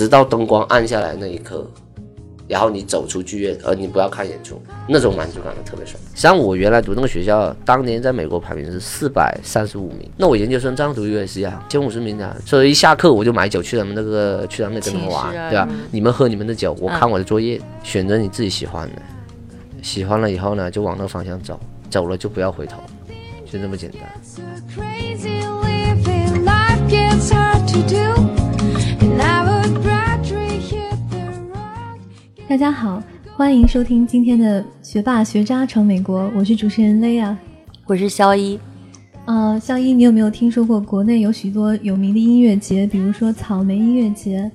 [0.00, 1.70] 直到灯光暗下来那一刻，
[2.50, 5.96] 然后你走出剧院，而你不要看演出，那种满足感特别爽。
[6.16, 12.36] 像我原来读那个学校，当年在美国排名是四百三十五名，那我研究生这样读也是啊，前五十名的。
[12.44, 15.68] 所以一下课我就买酒去他们那个去他们那跟他们玩，对吧？
[15.92, 18.96] 你们喝你们的酒，我看我的作业，选择你自己喜欢的，
[19.80, 22.82] 喜欢了以后呢，就往那个方向走，走了就不要回头，
[23.48, 24.00] 就这么简单。
[32.50, 33.00] 大家好，
[33.36, 37.38] 欢迎收听今天的学霸学渣闯美国，我是主持人雷亚，
[37.86, 38.58] 我是肖一。
[39.24, 44.50] 呃，肖一，你有没有听说过国内有许多有名的音乐节，比如说草莓音乐节？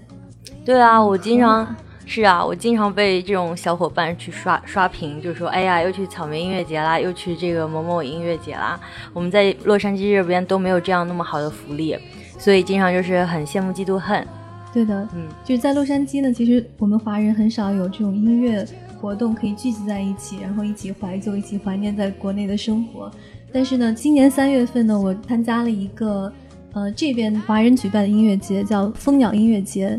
[0.66, 1.74] 对啊，我经常
[2.06, 8.78] 是啊，我经常被这种小伙伴去刷刷屏，就说哎呀，又去草莓音乐节啦，又去这个某某音乐节啦。
[9.14, 11.98] 我们在洛杉矶这边都没有这样那么好的福利，
[12.38, 14.28] 所以经常就是很羡慕嫉妒恨。
[14.76, 18.68] 对的，嗯，就是在洛杉矶呢，其实我们华人很少有这种音乐
[19.00, 23.10] 活动可以聚集在一起，然后一起怀旧，一起怀念在国内的生活。
[23.54, 26.30] 但是呢，今年三月份呢，我参加了一个
[26.74, 29.98] 呃这边华人举办的音乐节，叫蜂鸟音乐节。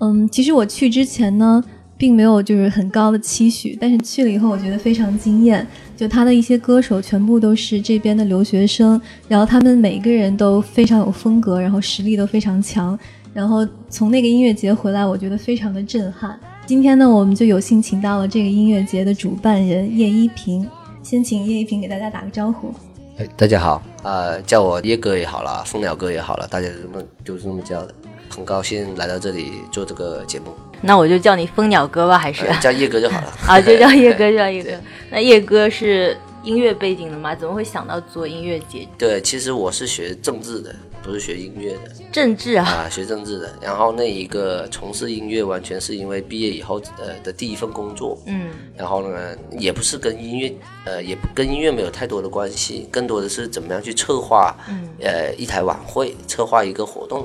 [0.00, 1.64] 嗯，其实我去之前呢，
[1.96, 5.66] 并没有就是很高的期许，但是去了以后，我觉得非常惊艳。
[5.96, 12.98] 就他的一些歌手全部都是这边的留学生，然后他们每个人都非常有风格，然后实力都非常强。
[13.36, 16.40] 然后从那个音乐节回来，我觉得非常的震撼。
[16.64, 20.66] 今天呢，我们就有幸请到了这个音乐节的主办人叶一平，
[21.02, 22.72] 先请叶一平给大家打个招呼。
[23.18, 27.92] 哎，大家好，啊，叫我叶哥也好了，蜂鸟哥也好了，大家这么就是这么叫的。
[28.30, 30.46] 很高兴来到这里做这个节目。
[30.80, 33.30] 那我就叫你蜂鸟哥吧，还是叫叶哥就好了。
[33.46, 34.70] 啊，就叫叶哥， 叫叶哥。
[35.10, 37.34] 那叶哥是音乐背景的吗？
[37.34, 38.88] 怎么会想到做音乐节？
[38.96, 40.74] 对，其实我是学政治的。
[41.06, 43.54] 不是学音乐的，政治啊，啊，学政治的。
[43.62, 50.52] 然后那一个从事音乐，完全是因为毕业以后呃的第一份工作，嗯，然后呢，也不是跟音乐，
[50.84, 57.24] 呃，也跟音乐没有太多的关系，更多的是怎么样去策划，嗯，呃，一台晚会，策划一个活动，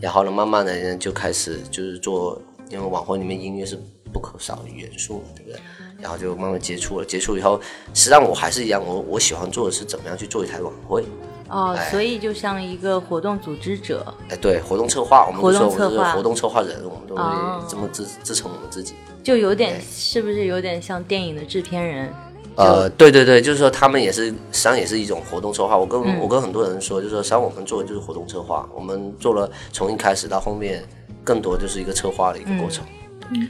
[0.00, 2.40] 然后呢，慢慢的就开始就是做，
[2.70, 3.78] 因为晚会里面音乐是
[4.10, 5.60] 不可少的元素，对不对？
[6.00, 7.60] 然后就慢慢接触了，接触以后，
[7.92, 11.04] 实际上我还是一样，我我喜欢做的是怎么样去做一台晚会。
[11.48, 17.22] 哦，所以就像一个活动组织者，哎，对，活动策划，我们说我们是活动策划人，我们都会
[17.68, 22.12] 这么自自称我们自己，就有点是不是有点像电影的制片人？
[22.56, 25.76] 呃，对对对，就是说他们也是实际上也是一种活动策划。
[25.76, 30.84] 我跟我跟很多人说，就是说实际上我们做的就是活动策划，我们做了从一开始到后面，
[31.22, 32.84] 更多就是一个策划的一个过程。
[33.30, 33.48] 嗯，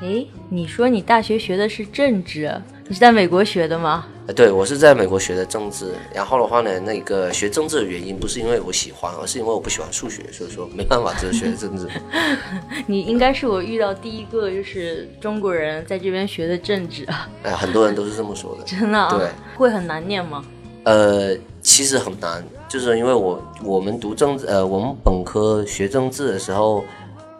[0.00, 2.50] 哎，你说你大学学的是政治？
[2.88, 4.06] 你是在美国学的吗？
[4.28, 5.92] 呃，对，我是在美国学的政治。
[6.14, 11.88] 然后的话呢，那个学政治的原因不是因为我喜欢，而是因为我不喜欢数学，所以说没办法，就学政治。
[12.86, 17.04] 你应该是我遇到第一个就是中国人在这边学的政治。
[17.42, 18.62] 哎，很多人都是这么说的。
[18.62, 19.08] 真的？
[19.18, 19.28] 对。
[19.56, 20.44] 会很难念吗？
[20.84, 26.84] 呃，其实很难，就是因为我我们读政治，呃，我们本科学政治的时候，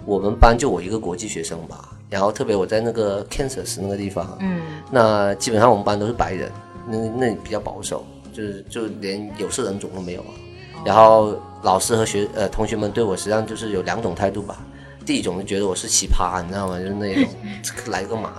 [0.05, 1.91] 我们班就我一个国际学生吧。
[2.09, 6.51] 然后特别我在那个 Kansas 那个地方，嗯，那基本上我们班都是白人，
[6.87, 10.31] 那那比较保守，就是就连有色人种都没有啊。
[10.85, 14.65] 然后老师和学呃同学们对我实际上就是有两种态度吧。
[15.05, 16.79] 第一种就觉得我是奇葩，你知道吗？
[16.79, 17.25] 就是那种
[17.93, 18.33] 来个嘛。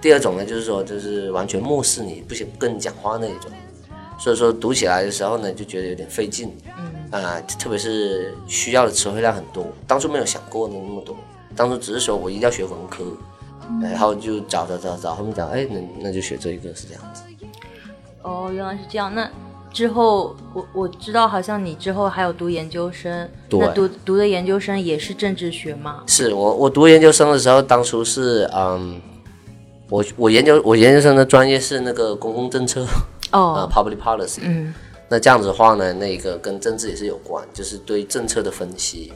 [0.00, 3.50] 第二种呢，就是说就是完全漠视你，不想跟你讲话那一种。
[4.18, 11.16] 所以说读起来的时候呢，就觉得有点费劲，嗯啊，特别是需要的词汇量很多，当初没有想过那么多。
[11.56, 13.04] 当初只是说我一定要学文科，
[13.80, 17.22] 然后就找找找找，后面讲，哎，那那就学这一个是这样子。
[18.22, 19.14] 哦，原来是这样。
[19.14, 19.28] 那
[19.72, 26.02] 之后我我知道，好像你之后还有读研究生，那读读的研究生也是政治学吗？
[26.06, 29.00] 是我我读研究生的时候，当初是嗯，
[29.88, 32.86] 我我研究我研究生的专业是那个公共政策
[33.32, 34.40] 哦，public policy。
[34.42, 34.72] 嗯，
[35.08, 39.12] 那这样子的话呢，那个跟政治也是有关，就是对政策的分析。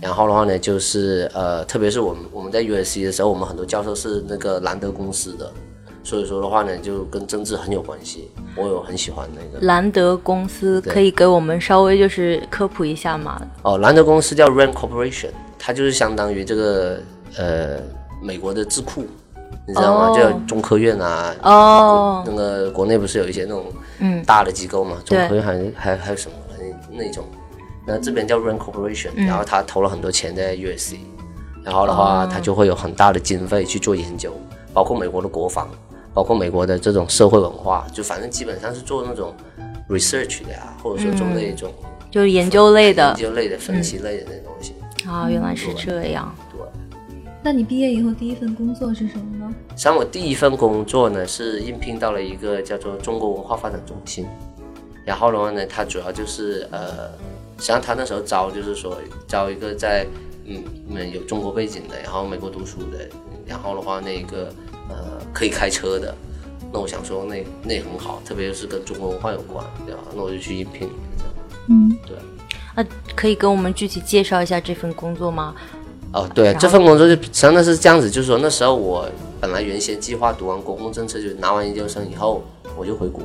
[0.00, 5.50] 然后的话呢，就是呃，特别是我们我们在 USC 的时候，我们很多教授是那个兰德公司的，
[6.04, 8.30] 所以说的话呢，就跟政治很有关系。
[8.54, 13.40] 我有很喜欢那个兰德公司，可以给我们稍微就是科普一下吗？
[13.62, 17.00] 哦，兰德公司叫 Rand Corporation，它就是相当于这个
[17.36, 17.78] 呃
[18.22, 19.04] 美国的智库，
[19.66, 20.16] 你知道吗？
[20.16, 23.64] 就中科院啊，哦，那个国内不是有一些那种
[23.98, 24.96] 嗯大的机构嘛？
[25.04, 27.24] 中科院还还还有什么那那种。
[27.88, 29.26] 那这边叫 Rain Corporation，、嗯。
[29.26, 30.96] 然后他投了很多钱在 USC，
[31.64, 34.32] 然后的话，哦他就会有很大的经费去做研究，
[34.74, 35.68] 包括美国的国防，
[36.12, 39.34] 包括美国的这种社会文化，就反正基本上是做那种
[39.88, 41.72] research 的呀，或者说做那种
[42.10, 43.14] 就是研究类的。
[43.16, 44.74] 研究类的、分析类的那东西。
[45.08, 46.34] 啊，原来是这样。
[46.52, 46.60] 对，
[47.42, 49.54] 那你毕业以后第一份工作是什么呢？
[49.76, 54.26] 像我第一份工作呢，是应聘到了一个叫做中国文化发展中心，
[55.04, 57.10] 然后的话呢，它主要就是呃，
[57.58, 58.96] 实际上他那时候招就是说
[59.26, 60.06] 招一个在
[60.46, 63.08] 嗯嗯有中国背景的，然后美国读书的，
[63.44, 64.52] 然后的话那个
[64.88, 66.14] 呃可以开车的，
[66.72, 70.00] 那我想说那那也很好，特别是跟中国文化有关，对吧？
[70.14, 70.88] 那我就去应聘，
[71.18, 71.32] 这样
[71.68, 72.16] 嗯，对。
[72.76, 72.84] 那
[73.16, 75.54] 可以跟我们具体介绍一下这份工作吗？
[76.12, 79.06] 哦，对，这份工作就实际上是这样子，就是说那时候我
[79.40, 82.42] 本来原先计划读完公共政策，就拿完研究生以后
[82.76, 83.22] 我就回国，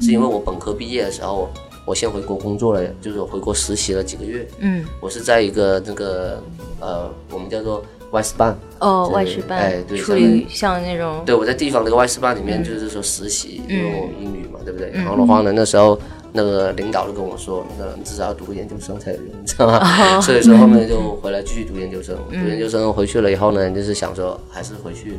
[0.00, 1.50] 是因为我本科毕业的时候，
[1.84, 4.46] 我先回国工作了，就是我回国实习了几个月。
[4.58, 6.42] 嗯，我是在一个那个
[6.80, 14.90] 呃，我们叫做外事办，哦，对外事办，哎对处于理像那种对，我在地方那个外事办里面就是说实习，因为我英语嘛，对不对？
[14.92, 15.98] 然后的话呢，那时候
[16.32, 19.80] 那个领导就跟我说，那个你至少要读个研究生才有用，你知道吗？
[20.22, 22.16] 所以说后面就回来继续读研究生。
[22.30, 25.18] 读研究生回去了以后呢，就是想说还是回去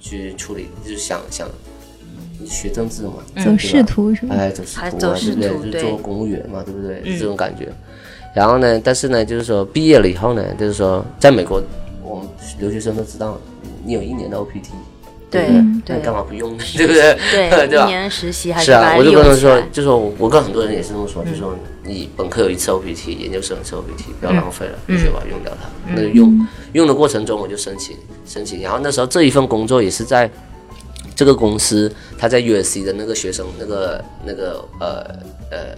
[0.00, 1.52] 去处理，就是想想你
[2.46, 3.14] 学政治嘛，
[3.44, 4.34] 走仕途是吧？
[4.38, 5.42] 哎，走仕还走途嘛，对不对？
[5.42, 7.02] 仕途对就做公务员嘛，对不对？
[7.04, 7.68] 是这种感觉。
[8.34, 11.62] 然后呢，但是呢，就是说毕业了以后呢，就是说在美国，
[12.04, 12.28] 我们
[12.58, 13.40] 留学生都知道，
[13.84, 14.68] 你有一年的 OPT，
[15.30, 15.50] 对对？
[15.86, 16.64] 那你干嘛不用呢？
[16.76, 17.18] 对不对？
[17.32, 25.68] 对 对吧一年实习还是啊，把它我就跟他说就说我我跟很多人也是这么说，就说你本科有一次 OPT，研究生一次 OPT，不要浪费了，必须把它用掉它。
[25.92, 30.30] 那就用用的过程中我就申请申请，然后那时候这一份工作也是在
[31.20, 35.04] 这个公司，他在 USC 的那个学生那个那个呃
[35.50, 35.76] 呃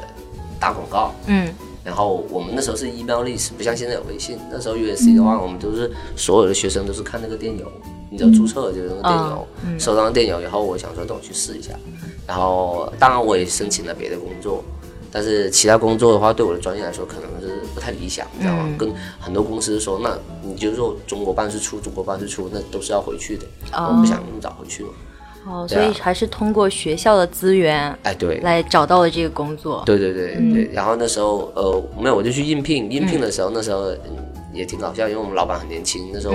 [0.61, 1.53] 打广告，嗯，
[1.83, 4.39] 然后我们那时候是 email list，不像现在有微信。
[4.53, 7.67] 那时候 USC 的话，我们都是所有的学生都是看那个电邮，
[8.09, 9.47] 你只要注册就是那个电邮，
[9.81, 11.73] 收到电邮以后，我想说等我去试一下。
[12.25, 14.63] 然后当然我也申请了别的工作，
[15.11, 18.69] 但是其他工作的话，对我的专业来说可能是不太理想，你知道吗？
[18.79, 24.91] 跟很多公司说，那你就说中国办事处，中国办事处那都是要回去的，我不想那么早回去嘛。
[25.45, 29.83] 哦，所以还是通过学校的资源哎，对，来找到了这个工作。
[29.85, 34.17] 对对对对，然后那时候呃没有，我就去应聘，应聘的时候、那时候嗯
[34.53, 36.35] 也挺搞笑，因为我们老板很年轻，那时候、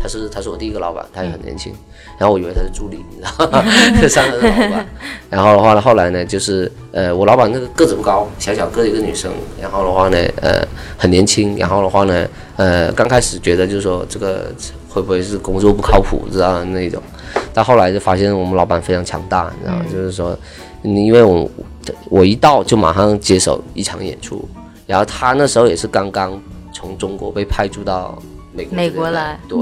[0.00, 1.72] 他是他是我第一个老板，他也很年轻，
[2.18, 3.62] 然后我以为他是助理，你知道吗？
[4.08, 4.86] 上他是老板，
[5.30, 10.66] 然后的话呢，后来呢就是呃我老板那个个子不高，小小个一个女生，然后的话呢呃
[10.96, 12.26] 很年轻，然后的话呢
[12.56, 14.50] 呃刚开始觉得就是说这个
[14.88, 17.00] 会不会是工作不靠谱，知道的那种，
[17.58, 19.84] 但后来就发现我们老板非常强大，你知道吗？
[19.90, 20.38] 就是说。
[20.80, 21.50] 你因为我
[22.08, 24.48] 我一到就马上接手一场演出，
[24.86, 26.40] 然后他那时候也是刚刚
[26.72, 28.16] 从中国被派驻到
[28.52, 29.58] 美国美国来对，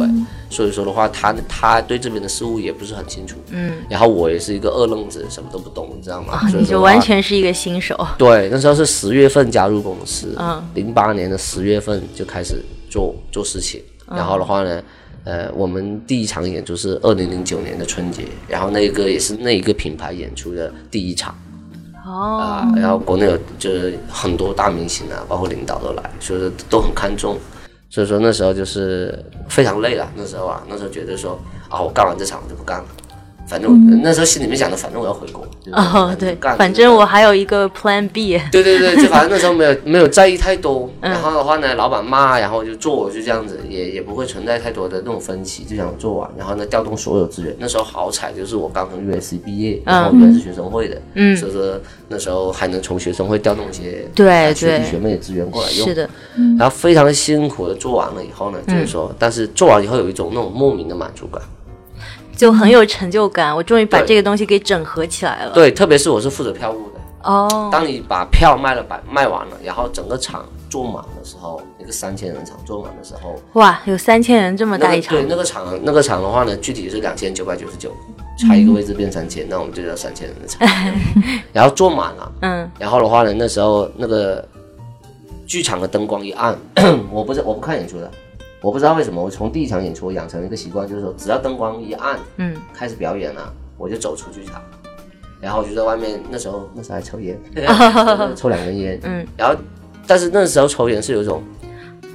[0.51, 6.39] 所以说的话，他他对这边的事物也不是很清楚，嗯，然后我也是一个二愣子，什么都不懂，你知道吗？
[6.55, 7.97] 你就完全是一个新手。
[8.19, 14.83] 对，那时候是十月份加入公司，嗯，零八年的十月份就开始做做事情，然后的话呢，
[15.27, 21.35] 呃，我们第一场演出是二零零九年的春节，然后那个也是那一个品牌演出的第一场。
[22.07, 27.37] 哦，啊，然后国内有就是很多大明星啊，包括领导都来，所以说都很看重。
[27.91, 29.19] 所以说那时候就是
[29.49, 31.37] 非常累了，那时候啊，那时候觉得说
[31.69, 32.87] 啊，我干完这场我就不干了，
[33.47, 35.47] 反正我、那时候心里面想的，反正我要回国。
[35.73, 38.41] 哦，对干，反正我还有一个 Plan B。
[38.53, 47.55] 对对对，就反正那时候没有没有在意太多，嗯然后的话呢，老板骂，然后就做，就这样子，也也不会存在太多的那种分歧，就想做完，然后呢调动所有资源。
[47.59, 56.09] 那时候好彩，就是我刚从 USC 毕业，然后原来是学生会的，嗯所以说那时候还能从学生会调动一些对啊学弟学妹的资源过来用是，的，
[56.59, 61.41] 然后非常辛苦的做完了以后呢，就是说，但是做完以后有一种那种莫名的满足感。
[62.37, 63.55] 就很有成就感。
[63.55, 65.53] 我终于把这个东西给整合起来了。
[65.53, 77.91] 对，特别是我是负责票务的，哦，当你把票卖了把卖完了，然后整个场坐满的时候，一个三千人场坐满的时候，哇，有三千人这么大一场那个对，那个场那个场的话呢，具体是两千九百九十九，
[78.39, 80.69] 差一个位置变三千，那我们就叫三千人的场，
[81.53, 84.47] 然后坐满了，嗯，然后的话呢，那时候那个
[85.47, 86.57] 剧场的灯光一暗，
[87.11, 88.11] 我不是我不看演出的，
[88.63, 94.61] 我不知道为什么，我从第一场演出我养成了一个习惯，就是说只要灯光一暗，嗯，开始表演了，我就走出剧场，
[95.41, 97.39] 然后我就在外面，那时候那时候还抽烟，
[98.35, 99.55] 抽两根烟，嗯，然后
[100.07, 101.43] 但是那时候抽烟是有一种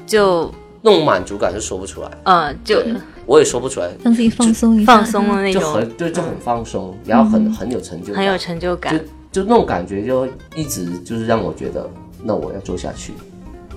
[0.06, 2.84] 就那种满足感，就说不出来，呃就
[3.28, 5.62] 我也说不出来，让自己放松一下，放松的那种。
[5.62, 9.00] 就种，很对，就很放松，然后很很有成就感，很有成就感。
[9.32, 11.88] 就就那种感觉，就一直就是让我觉得，
[12.24, 13.14] 那我要做下去。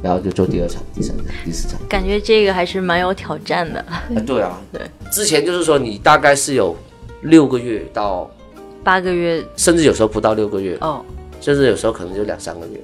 [0.05, 1.81] 然后就做第二场、第三场、第四场。
[1.89, 3.81] 感觉这个还是蛮有挑战的。
[3.89, 6.77] 啊，对啊， 对，之前就是说你大概是有
[7.23, 8.31] 六个月到，
[8.85, 11.03] 八个月甚至有时候不到六个月，哦，
[11.41, 12.79] 甚至有时候可能就两三个月，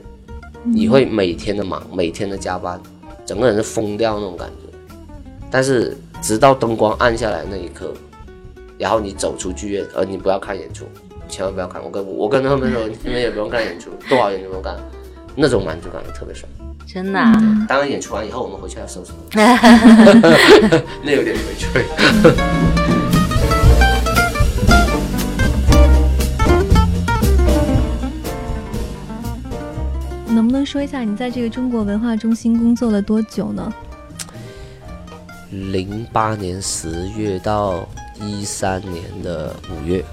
[0.65, 2.81] 你会每天的忙，每天的加班，
[3.27, 4.99] 整个人是疯掉那种感觉。
[5.51, 7.93] 但是直到灯光暗下来那一刻，
[8.79, 10.87] 然后你走出剧院，而你不要看演出，
[11.29, 11.85] 千万不要看。
[11.85, 14.75] 我跟我跟他们说， 你们也不用看演出，多少演出不用看，
[15.37, 16.51] 那种满足感特别爽。
[16.93, 17.33] 真的、啊。
[17.69, 19.13] 当然演出完以后，我们回去要收拾
[21.05, 21.69] 那有点回去。
[30.33, 33.73] 能不能说一下你在这个中国文化中心工作了多久呢？
[35.51, 37.87] 零八年十月到
[38.21, 40.05] 一三年的五月，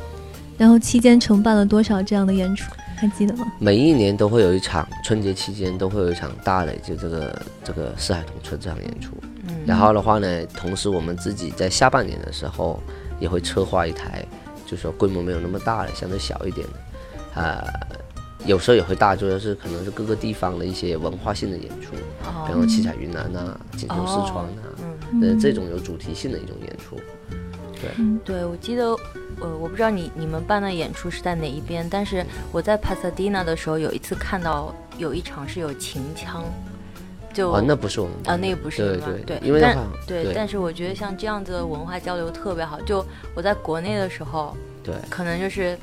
[0.58, 2.72] 然后期间承办了多少这样的演出？
[2.98, 3.46] 还记得吗？
[3.60, 9.12] 每一年都会有一场，春节期间都会有一场大的，就这个这个四海同春这场演出。
[9.48, 12.82] 嗯然后的话呢，同时我们自己在下半年的时候
[13.20, 14.26] 也会策划一台，
[14.66, 17.64] 就是说规模没有那么大的，相对小一点的，啊、
[18.46, 21.94] 有时候也会大，就是可能是各个地方的一些文化性的演出，
[22.46, 24.62] 比方说七彩云南呐、锦绣四川呐、
[25.22, 26.98] 呃，这种有主题性的一种演出。
[27.80, 28.96] 对对，我记得，
[29.42, 36.44] 呃，我不知道你你们办的演出是在哪一边，但是我在帕萨迪纳的时候有一次看到有一场是有秦腔，
[37.34, 42.82] 就啊，那不是我们啊，那个不是对吗对因为的话，对，但是我觉得像这样子的文化交流特别好。
[42.82, 43.06] 就
[43.36, 45.78] 我在国内的时候，对可能就是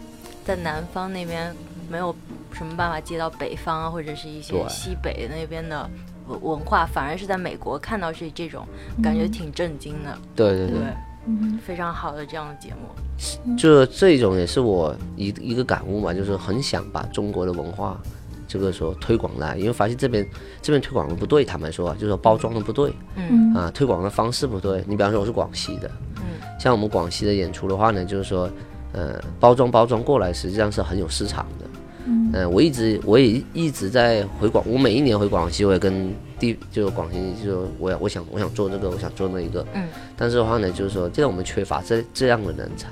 [0.45, 1.55] 在南方那边
[1.89, 2.15] 没有
[2.53, 5.89] 什么办法接到北方啊，或者是一些西北那边的
[6.27, 8.67] 文文化，反而是在美国看到是这种，
[9.03, 10.19] 感觉挺震惊的。
[10.35, 10.87] 对对对对，
[11.27, 13.57] 嗯非常好的这样的节目。
[13.57, 18.01] 就这种也是我一一个感悟嘛，就是很想把中国的文化
[18.47, 20.27] 这个说推广来，因为发现这边
[20.61, 24.85] 这边推广的不对，坦白说啊，就是说包装的不对嗯啊，推广的方式不对。
[24.87, 26.23] 你比方说我是广西的，嗯
[26.59, 28.51] 像我们广西的演出的话呢，就是说
[28.93, 31.67] 呃包装包装过来实际上是很有市场的。
[32.07, 32.31] 嗯。
[32.33, 42.89] 呃我一直我也一直在回广，我每一年回广西，我也跟地就广西就说我要我想我想做这个，我想做那一个，嗯，但是的话呢，就是说现在我们缺乏这这样的人才。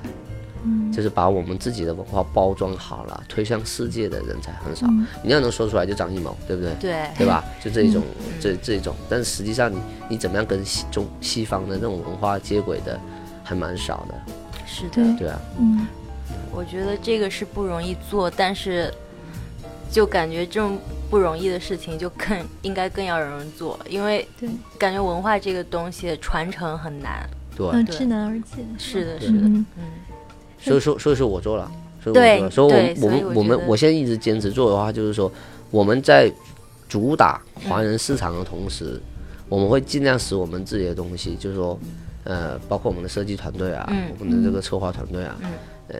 [0.65, 4.87] 嗯就是把我们自己的文化包装好了，推向世界的人才很少。
[4.87, 5.05] 嗯。
[5.21, 6.71] 你要能说出来就张艺谋，对不对？
[6.79, 7.07] 对。
[7.17, 7.43] 对吧？
[7.61, 8.01] 就这一种，
[8.39, 9.77] 这这一种，但是实际上你
[10.07, 12.97] 你怎么样跟西中西方的那种文化接轨的，
[13.43, 14.15] 还蛮少的，
[14.65, 15.41] 是的，对啊。
[15.59, 15.85] 嗯。
[16.49, 18.93] 我觉得这个是不容易做，但是
[19.93, 24.49] 就感觉这种不容易的事情就更应该更要有人做，因为对。
[24.79, 27.29] 感觉文化这个东西传承很难。
[27.55, 28.65] 对，知难而进。
[28.79, 29.65] 是的，是的，嗯。
[29.77, 29.83] 嗯。
[30.59, 31.71] 所以说，所以说我做了，
[32.03, 35.31] 所以我做了，所以我们我们我们我现在一直坚持做的话，就是说
[35.69, 36.31] 我们在
[36.89, 38.99] 主打华人市场的同时，
[39.47, 41.79] 我们会尽量使我们自己的东西，就是说，
[42.23, 44.11] 呃，包括我们的设计团队啊，嗯。
[44.17, 45.51] 我们的这个策划团队啊，嗯。
[45.89, 45.99] 呃，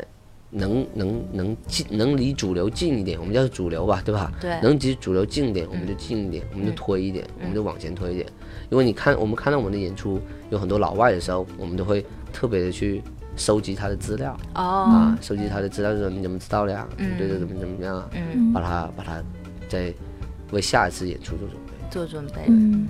[0.53, 4.31] 能能能近能离主流近一点，我们叫主流吧，对吧？
[4.39, 8.27] 对能离主流近一点，我们就近一点，我们就推一点，我们就往前推一点。
[8.69, 13.01] 因为你看，我们看到我们的演出有很多老外的时候，我们都会特别的去
[13.35, 14.37] 收集他的资料。
[14.55, 16.87] 哦，啊，收集他的资料，就是你怎么知道的呀？
[16.97, 18.09] 你对的怎么怎么样啊？
[18.13, 19.23] 嗯，把它把它
[19.67, 19.93] 在
[20.51, 21.73] 为下一次演出做准备。
[21.89, 22.41] 做准备。
[22.47, 22.87] 嗯，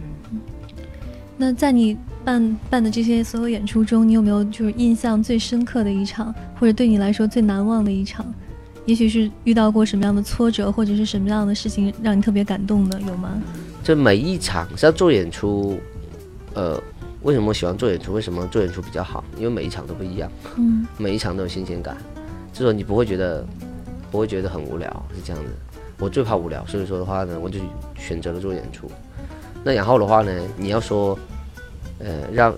[1.36, 8.26] 那在你办办的这些所有演出中，你有没有就是印象最深刻的一场，或者对你来说最难忘的一场？
[8.86, 13.42] 也许是遇到过什么样的挫折，或者是什么样的事情让你特别感动的，有吗？
[13.84, 15.80] 这每一场是要做演出，
[16.54, 16.82] 呃，
[17.22, 18.14] 为什么我喜欢做演出？
[18.14, 19.24] 为什么做演出比较好？
[19.38, 21.98] 因为每一场都不一样，嗯每一场都有新鲜感，
[22.52, 23.46] 就是说你不会觉得
[24.12, 25.50] 不会觉得很无聊，是这样子。
[26.00, 27.60] 我最怕无聊，所以说的话呢，我就
[27.98, 28.92] 选择了做演出。
[29.64, 31.18] 那然后的话呢，你要说，
[32.00, 32.54] 呃，让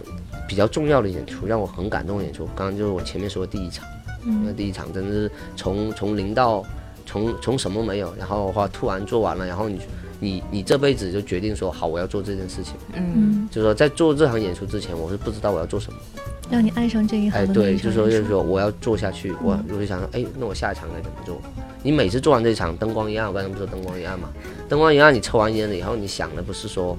[0.48, 3.86] 比较重要的演出，让我很感动的演出，刚刚就是我前面说的第一场，
[4.24, 6.64] 那嗯第一场真的是从从零到
[7.06, 9.80] 从从什么没有，然后的话突然做完了，然后你
[10.20, 13.14] 你你这辈子就决定说好我要做这件事情，嗯。
[13.16, 16.00] 嗯，就是说在做这场演出之前，我是不知道我要做什么，
[16.50, 21.40] 让你爱上这一行哎，对，就说就是说我要做下去，我我就想说，哎，那我下一场该怎么做？
[21.84, 24.30] 你每次做完这一场，灯光一暗，我刚才不说灯光一暗嘛？
[24.68, 26.98] 灯光一暗，你抽完烟了以后，你想的不是说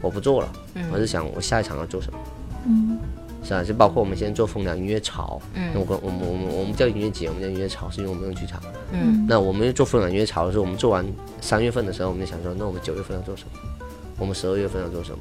[0.00, 0.52] 我不做了，
[0.92, 2.18] 而是想我下一场要做什么。
[2.66, 2.98] 嗯
[3.42, 8.60] 是啊，就包括我们现在做风凉音乐潮，嗯那我跟我们我们我们叫音乐节，我们叫音乐潮，是因为我们用剧场。
[8.92, 11.04] 嗯那我们做风凉音乐潮的时候，我们做完
[11.40, 13.86] 三月份的时候，我们就想说，那我们九月份要做什么？
[14.18, 15.18] 我们十二月份要做什么？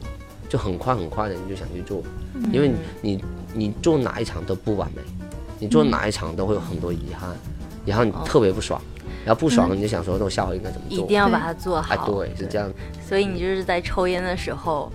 [0.49, 2.03] 就很快很快的你就想去做，
[2.51, 5.01] 因为你你你做哪一场都不完美，
[5.57, 7.29] 你做哪一场都会有很多遗憾，
[7.85, 8.81] 然后你特别不爽。
[9.25, 10.97] 然后不爽了你就想说，那我下回应该怎么做？
[10.97, 12.11] 一定要把它做哎，好。
[12.11, 12.71] 对，是这样。
[13.07, 14.91] 所以你就是在抽烟的时候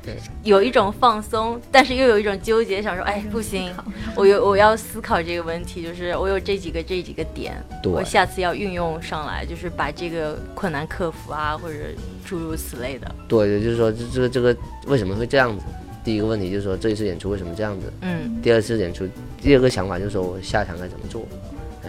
[0.00, 3.72] 对，有一种放松，但是又有一种纠结，想说，哎，不行，
[4.14, 7.54] 我有我要思考这个问题，就是我有这几个这几个点，
[7.84, 11.74] 我下次要运用上来，就是把这个困难克服啊，或者
[12.24, 13.12] 诸如此类的。
[13.26, 14.56] 对，就是说这这个这个
[14.86, 15.64] 为什么会这样子？
[16.04, 17.92] 第一个问题就是说这一次演出为什么这样子？
[18.00, 19.08] 嗯第二次演出，
[19.40, 21.26] 第二个想法就是说我下场该怎么做？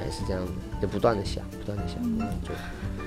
[0.03, 2.55] 哎，是这样子，就不断的想，不断的想，不断地做。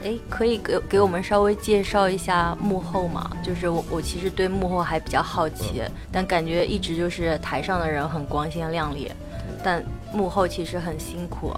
[0.03, 3.31] 哎，可以给给我们稍微介绍一下幕后吗？
[3.43, 9.11] 就是我我其实对幕后还比较好奇，但感觉一直就是台上的人很光鲜亮丽，
[9.63, 11.53] 但幕后其实很辛苦，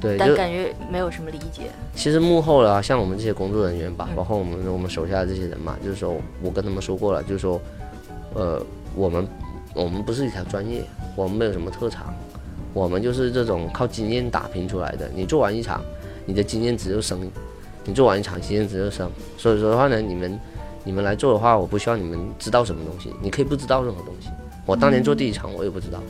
[0.00, 1.70] 对，但感觉没有什么理解。
[1.94, 7.60] 其实幕后啊，像我们这些工作人员吧，包括我们我们手下的这些人嘛，就是说我跟他们说过了，就是说，
[8.34, 9.28] 呃，我们
[9.74, 10.82] 我们不是一条专业，
[11.14, 12.14] 我们没有什么特长，
[12.72, 15.10] 我们就是这种靠经验打拼出来的。
[15.14, 15.82] 你做完一场，
[16.24, 17.18] 你的经验值就升；
[17.84, 19.10] 你做完一场，经验值就升。
[19.36, 20.40] 所以说的话呢，你们
[20.84, 24.28] 你们来做的话，我不需要你们知道什么东西，你可以不知道任何东西。
[24.64, 26.00] 我当年做第一场，我也不知道，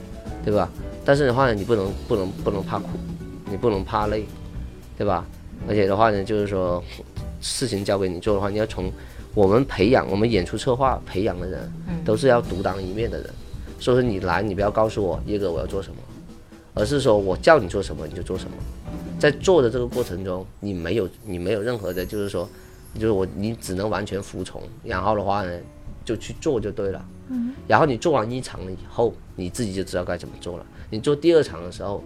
[0.45, 0.69] 对吧？
[1.05, 2.89] 但是的话呢，你不能不能不能怕苦，
[3.51, 4.25] 你不能怕累，
[4.97, 5.25] 对吧？
[5.69, 6.83] 而且的话呢，就是说
[7.41, 8.93] 事情交给你做的话，你要从
[9.35, 11.73] 我们培养我们演出策划培养的人，
[12.05, 13.31] 都是要独当一面的人。
[13.81, 15.97] 所以说你来，你不要告诉我叶哥我要做什么，
[16.75, 18.57] 而是说我叫你做什么你就做什么。
[19.19, 22.49] 在做的这个过程中，你没有你没有任何的，就是说，
[22.95, 25.53] 就是我你只能完全服从，然后的话呢，
[26.05, 27.05] 就去做就对了。
[27.29, 27.55] 嗯。
[27.69, 30.67] 然后你做完一场了以后，你自己就知道该怎么做了。
[30.91, 32.03] 你做第二场的时候，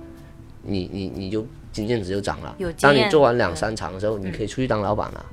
[0.62, 2.54] 你你你就经验值就涨了。
[2.58, 5.24] 有当你做完两三场的时候，你可以出去当老板了。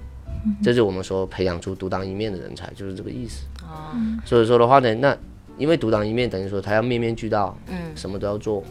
[0.62, 3.46] 这就是我们说培养出独当一面的人才，就是这个意思。
[3.64, 5.18] 哦，所以说的话呢，那
[5.58, 8.64] 因为独当一面，等于说他要面面俱到，嗯什么都要做，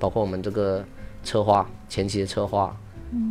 [0.00, 0.84] 包括我们这个
[1.22, 2.74] 策划前期的策划，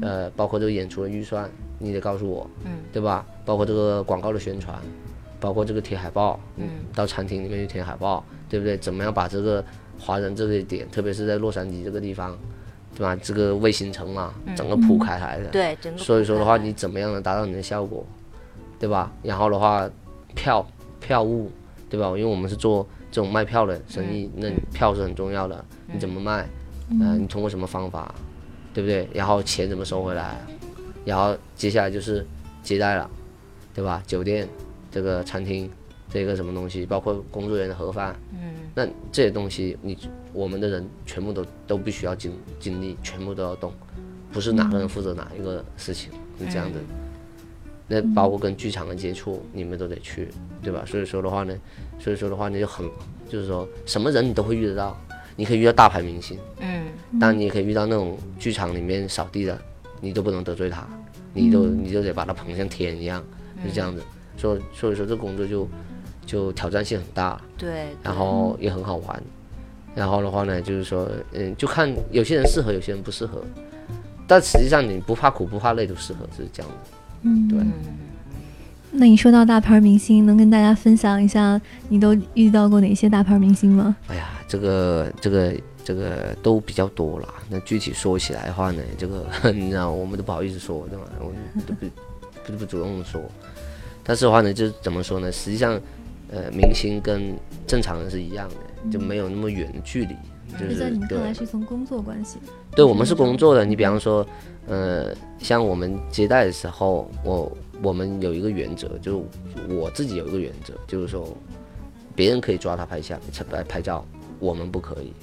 [0.01, 1.49] 呃，包括这个演出的预算，
[1.79, 3.25] 你得告诉我，嗯，对吧？
[3.43, 4.79] 包括这个广告的宣传，
[5.39, 8.77] 包括这个贴海报，嗯，到餐厅里面去贴海报，对不对？
[8.77, 9.65] 怎么样把这个
[9.99, 12.37] 华人这个点，特别是在洛杉矶这个地方，
[12.95, 13.15] 对吧？
[13.15, 18.05] 这个卫星城嘛，整个铺开来的，对，整个所以说的话，你怎么样能达到你的效果，
[18.77, 19.11] 对吧？
[19.23, 19.89] 然后的话，
[20.35, 20.63] 票
[20.99, 21.51] 票务，
[21.89, 22.07] 对吧？
[22.09, 25.65] 因为我们是做这种卖票的生意，那票是很重要的。
[25.91, 26.47] 你怎么卖？
[26.89, 28.13] 嗯、你通过什么方法，
[28.73, 29.07] 对不对？
[29.13, 30.37] 然后钱怎么收回来？
[31.05, 32.25] 然后接下来就是
[32.61, 33.09] 接待了，
[33.73, 34.03] 对吧？
[34.05, 34.47] 酒店
[34.91, 35.69] 这个餐厅
[36.09, 39.97] 这个什么东西，包括工作人员的盒饭，嗯，那这些东西你
[40.33, 43.71] 我们的人全部都都必须要经经历，全部都要懂，
[44.31, 46.79] 不是哪个人负责哪一个事情，是这样的。
[47.87, 50.27] 那包括跟剧场的接触，你们都得去，
[50.61, 50.83] 对吧？
[50.85, 51.55] 所以说的话呢，
[51.97, 52.87] 所以说的话呢，就很
[53.27, 54.95] 就是说什么人你都会遇得到，
[55.39, 59.57] 你可以遇到大牌明星，嗯但你也可以遇到那种剧场里面扫地的，
[60.01, 60.85] 你都不能得罪他，
[61.33, 63.23] 你都你就得把他捧像天一样，
[63.63, 64.03] 就这样子。
[64.35, 65.65] 所以所以说这工作就
[66.25, 69.23] 就挑战性很大，对，然后也很好玩。
[69.95, 73.41] 然后的话呢，就是说，嗯，就看有些人适合，有些人不适合。
[74.27, 76.77] 但实际上你不怕苦不怕累都适合，是这样的。
[77.21, 77.59] 嗯，对。
[78.91, 83.95] 那你说到大牌明星，能跟大家分享一下你都遇到过哪些大牌明星吗？
[84.07, 87.27] 哎呀，这个这个这个都比较多了。
[87.49, 91.05] 那具体说起来的话呢，这个你知道，我们都不好意思说，对吧？
[91.19, 91.35] 我们
[91.67, 91.85] 都不
[92.45, 93.21] 不不主动说。
[94.03, 95.31] 但是的话呢，就是怎么说呢？
[95.31, 95.79] 实际上，
[96.31, 97.35] 呃，明星跟
[97.67, 100.15] 正常人是一样的，就没有那么远的距离。
[100.57, 102.39] 就就是在你们看来是从工作关系。
[102.75, 103.63] 对，我们是工作的。
[103.63, 104.25] 你比方说，
[104.67, 111.27] 呃，像我们接待的时候，我我们有一个原则，就是我自己有一个原则，就是说，
[112.15, 114.05] 别人可以抓他拍相、拍拍照，
[114.39, 115.13] 我们不可以。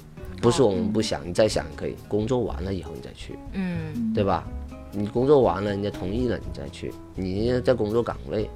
[0.41, 1.95] 不是我们不想，你再想可以。
[2.07, 4.47] 工作完了以后你再去，嗯对吧？
[4.91, 6.93] 你工作完了，人家同意了，你再去。
[7.15, 8.49] 你在工作岗位，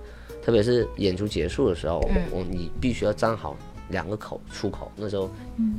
[0.43, 3.55] 特别是演出结束的时候，嗯我你必须要站好
[3.89, 4.91] 两个口出口。
[4.95, 5.29] 那时候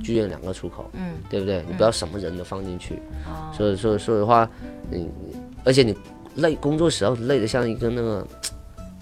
[0.03, 1.65] 剧院两个出口，嗯，对不对？
[1.69, 2.97] 你不要什么人都放进去。
[3.27, 4.49] 哦，所以所以所以的话，
[4.91, 5.97] 你你而且你
[6.37, 8.27] 累工作时候累得像一个那个，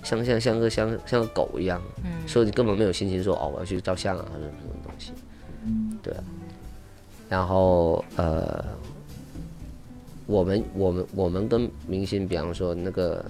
[0.03, 5.13] 像像像个像像个狗一样，嗯所以你根本没有心情说哦我要去照相啊或者什么东西，
[6.03, 6.25] 对啊。
[7.29, 8.65] 然后呃，
[10.27, 13.25] 我们我们我们跟明星，比方说那个，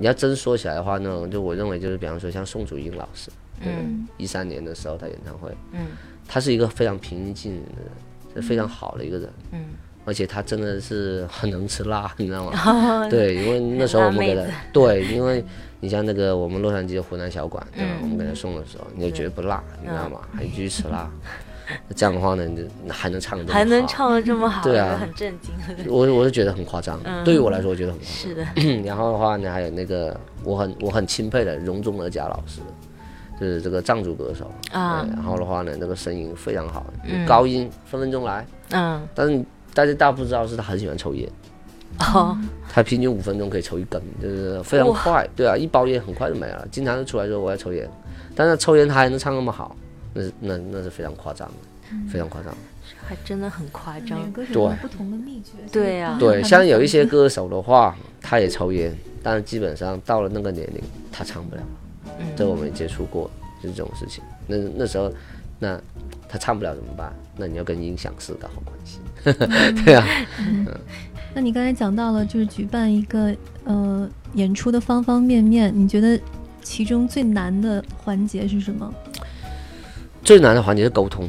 [0.00, 3.30] 你要真说起来的话，那种就我认为就是比方说像宋祖英老师，
[3.62, 3.72] 对，
[4.16, 5.86] 一三年的时候他演唱会，嗯
[6.26, 9.32] 他是一个非常平易近人的人，是非常好的一个人。
[9.52, 9.64] 嗯，
[10.06, 13.06] 而且他真的是很能吃辣，你知道吗？
[13.10, 14.42] 对，因为那时候我们给他
[14.72, 15.44] 对，因为
[15.80, 17.90] 你像那个我们洛杉矶的湖南小馆，对吧？
[17.96, 20.20] 嗯我们给他送的时候，你就觉得不辣，你知道吗？
[20.34, 21.10] 还继续吃辣。
[21.96, 25.52] 这样的话呢，你还能唱得还能唱的这么好，对啊我很震惊。
[25.88, 32.60] 我我是觉得很夸张，嗯对于我来说，我觉得很夸张是的， 然后的话呢，还有那个我很我很钦佩的容中尔佳老师，
[33.40, 38.46] 就是这个藏族歌手啊对然后的话呢，那个声音非常好，嗯高音分分钟来。
[38.70, 39.44] 嗯，但是
[39.76, 41.28] 大家大家不知道是他很喜欢抽烟，
[41.98, 42.34] 哦，
[42.72, 45.28] 他平均五分钟可以抽一根，就是非常快。
[45.36, 46.66] 对啊，一包烟很快就没了。
[46.72, 47.86] 经常就出来说我要抽烟，
[48.34, 49.76] 但是抽烟他还能唱那么好，
[50.14, 52.56] 那是那那是非常夸张的，非常夸张。
[53.06, 54.32] 还真的很夸张。
[54.32, 55.50] 歌手对有不同的秘诀。
[55.70, 61.62] 对呀对，像有一些歌手的话，他也抽烟，但是基本上到了那个年龄，他唱不了。
[62.18, 63.30] 嗯这我们也接触过，
[63.62, 64.24] 就是这种事情。
[64.46, 65.12] 那那时候，
[65.58, 65.80] 那
[66.28, 67.12] 他唱不了怎么办？
[67.36, 69.00] 那你要跟音响师搞好关系。
[69.84, 70.06] 对啊，
[70.38, 70.66] 嗯
[71.34, 76.18] 那你刚才讲到了，就是举办一个呃演出的方方面面，你觉得
[76.62, 78.92] 其中最难的环节是什么？
[80.22, 81.28] 最难的环节是沟通，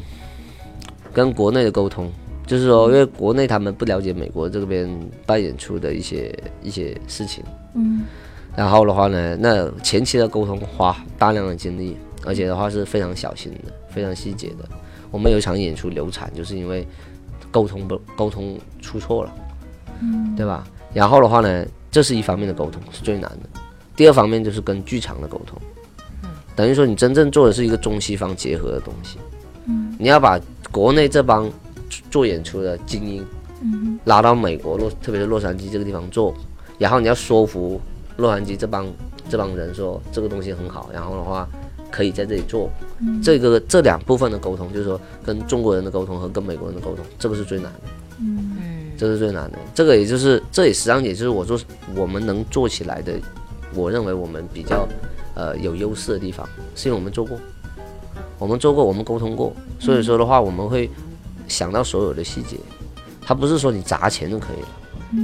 [1.12, 2.10] 跟国内的沟通。
[2.46, 4.88] 就是说，因为国内他们不了解美国这边
[5.26, 8.04] 办演出的一些一些事情，嗯
[8.56, 14.68] 然后的话呢，那前期的沟通花大量的精力，而且的话是非常小心的，非常细节的。
[15.10, 16.86] 我们有一场演出流产，就是因为
[17.50, 19.34] 沟通不沟通出错了，
[20.00, 20.34] 嗯。
[20.36, 20.66] 对吧？
[20.94, 23.60] 然后的话呢，这是一方面的沟通是最难的，
[23.96, 25.58] 第二方面就是跟剧场的沟通，
[26.54, 29.18] 等于说你真正做的是一个中西方结合的东西，
[29.66, 29.94] 嗯。
[29.98, 31.50] 你要把国内这帮
[32.10, 33.26] 做演出的精英
[33.62, 36.34] 嗯拉到美国洛，特别是洛杉矶这个地方做，
[36.78, 37.80] 然后你要说服
[38.16, 38.86] 洛杉矶这帮
[39.28, 41.48] 这帮人说这个东西很好，然后的话
[41.90, 42.70] 可以在这里做。
[43.00, 43.20] 嗯。
[43.22, 47.80] 这个这两部分的沟通，就是说跟中国人的沟通和跟美国人的沟通，这个是最难的，
[48.20, 48.56] 嗯。
[48.60, 48.92] 嗯。
[48.96, 49.58] 这是最难的。
[49.74, 51.58] 这个也就是这也实际上也就是我做
[51.94, 53.12] 我们能做起来的，
[53.74, 54.88] 我认为我们比较
[55.34, 57.38] 呃有优势的地方，是因为我们做过，
[58.38, 60.90] 我们做过，我们沟通过，所以说的话我们会
[61.46, 62.56] 想到所有的细节，
[63.22, 64.68] 它不是说你砸钱就可以了。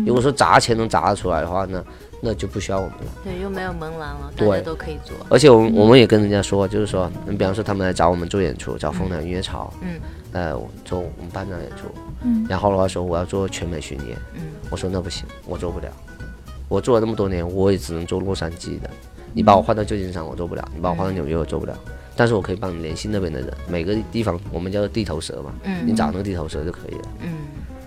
[0.07, 1.85] 如果说砸钱能砸得出来的话，那
[2.25, 3.05] 那就不需要我们了。
[3.23, 5.15] 对，又没有门栏了，大对家都可以做。
[5.29, 10.01] 而且我们我们也跟人家说，就是说，你比方说他们来找我们做演出，找风凉音乐潮，嗯，
[10.33, 11.89] 呃，做我们办场演出，
[12.23, 12.47] 嗯。
[12.49, 15.89] 然后的话说我要做全美巡演，嗯，我说那不行，我做不了，
[16.69, 18.89] 我做了那么多年，我也只能做洛杉矶的，
[19.35, 21.79] 你把我换到旧金山我做不了，你把我换到纽约我做不了，
[22.17, 25.87] 但是我可以帮你联系那边的人，每个地方我们叫做地头蛇嘛，嗯。
[25.87, 27.09] 你找那个地头蛇就可以了。
[27.21, 27.33] 嗯，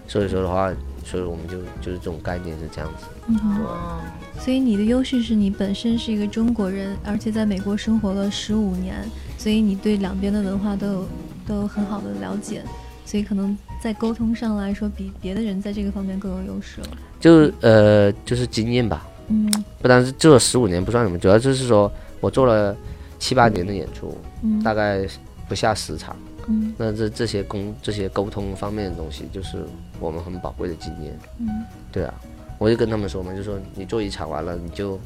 [0.08, 0.72] 所以说的话，
[1.10, 3.06] 所以我们就就是这种概念是这样子。
[3.46, 4.02] 哦，
[4.40, 8.96] 所以你的优势是你本身是一个中国人，而且在美国生活了十五年，
[9.38, 11.08] 所以你对两边的文化都有
[11.48, 12.62] 都有很好的了解，
[13.06, 16.88] 所以可能在沟通上来说，比别的人在这个方面更有优势了。
[17.20, 19.50] 就呃就是经验吧，嗯
[19.82, 21.90] 不单是做了十五年不算什么，主要就是说
[22.20, 22.76] 我做了
[23.18, 25.08] 七八年的演出，嗯大概
[25.48, 26.16] 不下十场。
[26.50, 29.66] 嗯那这这些沟这些沟通方面的东西，就是
[30.00, 31.18] 我们很宝贵的经验。
[31.40, 31.48] 嗯
[31.92, 32.14] 对啊，
[32.58, 35.00] 我就跟他们说嘛，就说你做一场完了，你就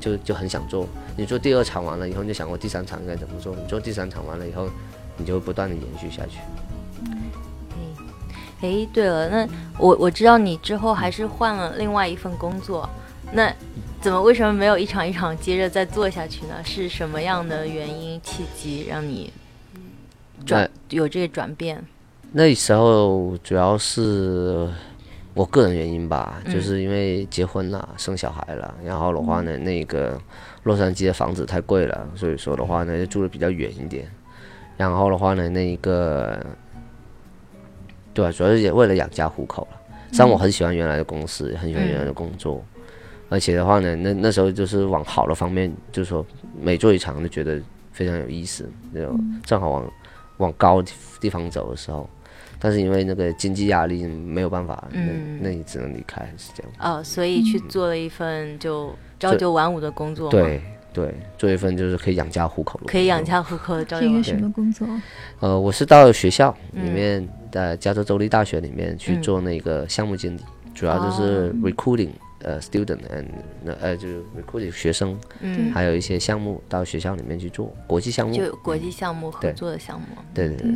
[0.00, 4.68] 就就很想做；你做第二场完了以后，你就想过第三场应该怎么做；你做第三场完了以后，
[5.16, 6.38] 你就会不断的延续下去。
[8.60, 12.88] 哎，对了，那我我知道你之后还是换了另外一份工作，
[13.32, 13.54] 那
[14.00, 16.54] 怎么为什么没有一场一场接着再做下去呢？
[16.64, 19.32] 是什么样的原因契机让你
[20.44, 21.84] 转有这个转变？
[22.30, 24.68] 那时候主要是
[25.32, 30.20] 我个人原因吧，嗯就是因为结婚了、生小孩了，然后的话呢，那个
[30.64, 34.06] 洛杉矶的房子太贵了，所以说的话呢，就住的比较远一点。
[34.76, 36.38] 然后的话呢，那一个，
[38.12, 39.78] 对啊，主要是也为了养家糊口了。
[40.12, 42.62] 虽然我很喜欢原来的公司，很喜欢原来的工作，
[43.30, 46.24] 而且的话呢，那那时候就是往好的方面，就是说
[46.60, 47.58] 每做一场就觉得
[47.90, 49.92] 非常有意思，那种正好往
[50.36, 50.82] 往高
[51.20, 52.08] 地方走的时候。
[52.58, 56.72] 但是因为那个经济压力没有办法，嗯那那你只能离开，是这样。
[56.78, 60.60] 哦，所以去做了一份就朝九晚五的工作，，对
[60.92, 63.24] 对，做一份就是可以养家糊口了，可以养。
[63.24, 64.22] 家糊口的朝九晚五。
[64.22, 64.86] 是一个什么工作？
[65.40, 70.40] 呃，我是到学校里嗯面的加州州立大学里面去嗯做那个项目经理，
[70.74, 73.26] 主要就是哦 recruiting 呃 student and
[73.62, 78.34] 那呃就是 recruiting 学生，嗯，还有一些项目到学校里面去做国际项目。
[78.34, 80.06] 就有国际项目合作的项目。
[80.34, 80.74] 对对对，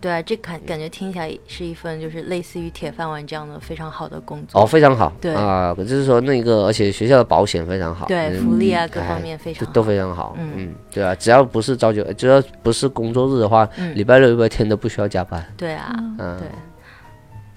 [0.00, 4.62] 对啊，这感感觉听起来是一份就是类似于铁饭碗这样的非常好的工作。
[4.62, 5.12] 哦，非常好。
[5.20, 10.36] 对啊，就是说那个，而且学校的保险非常好，对嗯福利啊各哎方面非常都都非常好。
[10.38, 15.44] 嗯嗯，对啊，只要不是朝九，只要不是工作日的话，嗯礼拜六、礼拜天都不需要加班。
[15.56, 16.48] 对啊，嗯，对，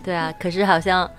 [0.05, 1.09] 对啊，可是好像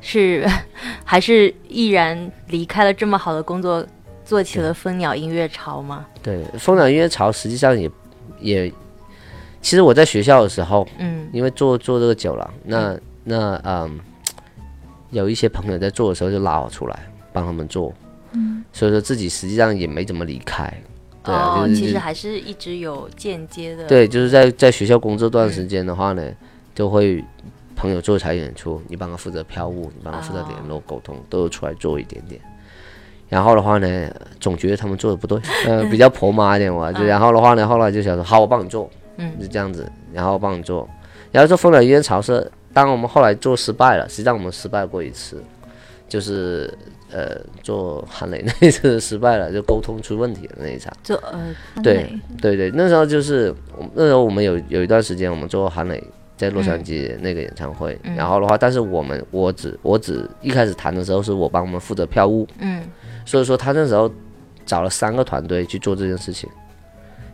[0.00, 0.46] 是
[1.04, 3.84] 还是毅然离开了这么好的工作，
[4.24, 6.06] 做起了蜂鸟音乐潮吗？
[6.22, 7.90] 对，蜂鸟音乐潮实际上也
[8.40, 8.72] 也
[9.60, 11.28] 其实我在学校的时候，嗯。
[11.32, 14.00] 因为做做这个久了，那那嗯，
[15.10, 16.98] 有一些朋友在做的时候就拉我出来
[17.32, 17.94] 帮他们做，
[18.32, 20.72] 嗯，所以说自己实际上也没怎么离开，
[21.22, 26.22] 对啊，哦，就是其实还是一直有间接的，对，就是在在学校工作段时间的话呢，
[26.74, 27.24] 就会
[27.76, 32.40] 朋友做彩演出，你帮他负责票务，你帮他负责联络沟通，都有出来做一点点。
[33.28, 38.90] 然后的话呢，总觉得他们做的不对，呃， 比较婆妈一点我就然后的话呢，后来就想说，好，我帮你做，
[39.20, 40.88] 嗯，就这样子，然后帮你做。
[41.30, 45.40] 然后做蜂鸟医院潮社，当我们后来做失败了，实际上我们失败过一次，
[46.08, 46.72] 就是
[47.12, 50.92] 呃做韩磊那一次失败了， 就沟通出问题了那一场。
[51.04, 53.54] 做呃对对对，那时候就是
[53.94, 56.02] 那时候我们有有一段时间，我们做韩磊
[56.36, 62.82] 在洛杉矶那个演唱会，然后的话，但是我们我只我只一开始谈的时候是我帮我们负责票务，嗯。
[63.26, 64.10] 所以说他那时候
[64.66, 66.48] 找了三个团队去做这件事情，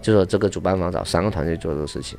[0.01, 2.19] 就说这个主办方找三个团队做这个事情。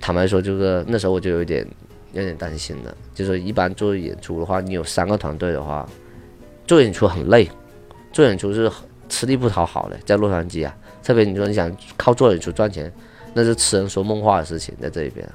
[0.00, 1.66] 坦白说，就是那时候我就有点
[2.12, 5.88] 有点担心了，就说一般做演出的话，你有三个团队的话，
[6.66, 7.48] 做演出很累，
[8.12, 8.70] 做演出是
[9.08, 12.92] 吃力不讨好的，在洛杉矶啊，特别你说你想靠做演出赚钱，
[13.32, 15.26] 那是痴人说梦话的事情，在这一边。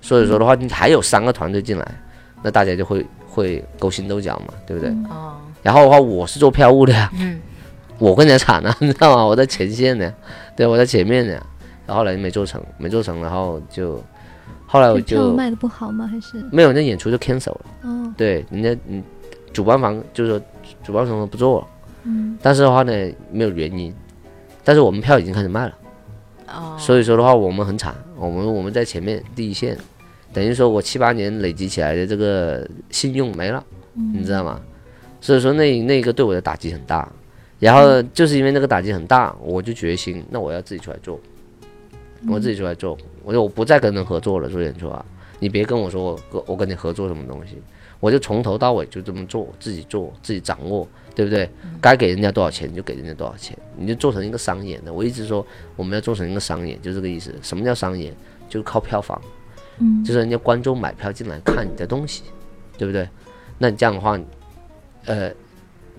[0.00, 2.02] 所以说的话，你还有三个团队进来，
[2.42, 4.90] 那大家就会会勾心斗角嘛，对不对？
[5.10, 7.40] 哦然后的话，我是做票务的呀，嗯
[7.98, 9.24] 我更加惨了，你知道吗？
[9.24, 10.12] 我在前线呢，
[10.56, 11.32] 对，我在前面呢，
[11.86, 14.02] 然后后来没做成，没做成，然后就
[14.66, 16.06] 后来我就卖的不好吗？
[16.06, 16.42] 还是？
[16.52, 18.14] 没有那演出就 cancel 了，哦。
[18.16, 19.02] 对，人家嗯，
[19.52, 20.40] 主办方就是说
[20.82, 21.66] 主办方说不做了，
[22.04, 22.36] 嗯。
[22.42, 22.92] 但是的话呢
[23.30, 23.94] 没有原因，
[24.62, 25.74] 但是我们票已经开始卖了，
[26.48, 29.76] 哦，所以说的话我们很惨，我们我们在前面第一线，
[30.32, 34.60] 等于说我七八年累积起来的这个信用没了，你知道吗？
[35.20, 37.08] 所以说那那个对我的打击很大，
[37.62, 41.20] 然后就是因为那个打击很大，我就决心，那我要自己出来做，
[42.28, 45.04] 我自己出来做，我说我不再跟人合作了，做演出啊，
[45.38, 47.56] 你别跟我说我跟我跟你合作什么东西，
[48.00, 51.48] 我就从头到尾就这么做，自己做，自己掌握，对不对？
[51.80, 54.92] 该给人家多少钱你就给人家多少钱，你就做成一个商演的。
[54.92, 55.46] 我一直说
[55.76, 57.32] 我们要做成一个商演，就这个意思。
[57.42, 58.12] 什么叫商演？
[58.48, 59.22] 就是靠票房，
[59.78, 62.24] 嗯就是人家观众买票进来看你的东西，
[62.76, 63.08] 对不对？
[63.56, 64.18] 那你这样的话，
[65.06, 65.30] 呃，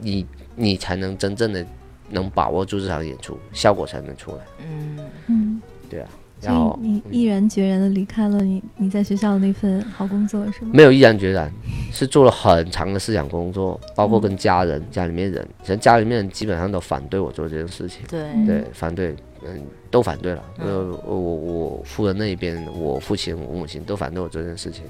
[0.02, 1.66] 你你才能真正的
[2.10, 6.08] 能把握住这场演出，效果才能出来，嗯嗯，对啊。
[6.40, 10.72] 所然后以你毅然决然的离开了你你在学校的那份好工作是吗？
[10.74, 11.50] 没有毅然决然，
[11.90, 18.02] 是做了很长的思想工作，包括跟家人、家里面人，人家里面人基本上都反对我做这件事情。
[18.10, 20.44] 对对，反对，嗯，都反对了。
[20.58, 24.84] 呃，我我我夫人那一边，我父亲、我母亲都反对我做这件事情。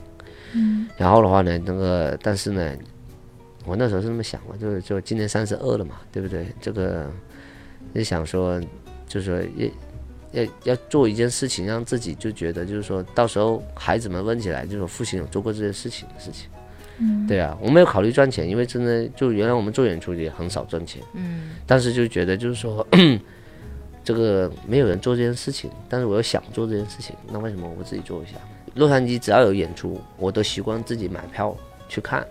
[0.55, 2.75] 嗯然后的话呢，那个，但是呢，
[3.65, 6.47] 我那时候是这么想嘛，就是就今年三十二了嘛，对不对？
[6.61, 7.09] 这个
[7.93, 8.59] 就想说，
[9.07, 9.41] 就是说
[10.31, 16.49] 要要要做一件事情，让自己就觉得，就是说到时候孩子们问起来，就说父亲有做过这件事情的事情。
[16.99, 21.01] 嗯对啊，我没有考虑赚钱，因为真的就原来我们做演出也很少赚钱。
[21.13, 22.85] 嗯但是就觉得就是说，
[24.03, 28.33] 这个没有人做这件事情，但是我又想做这件事情，那为什么我不自己做一下？
[28.75, 31.55] 洛杉矶只要有演出，我都习惯自己买票
[31.87, 32.25] 去看，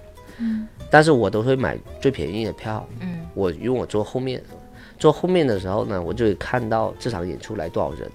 [0.90, 2.86] 但是我都会买最便宜的票。
[3.00, 4.42] 嗯我因为我坐后面，
[4.98, 8.10] 坐后面的时候呢，我就会看到这场演出来多少人，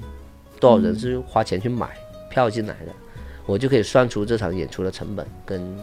[0.59, 1.89] 多少人是花钱去买
[2.29, 2.91] 票进来的，
[3.45, 5.75] 我就可以算出这场演出的成本跟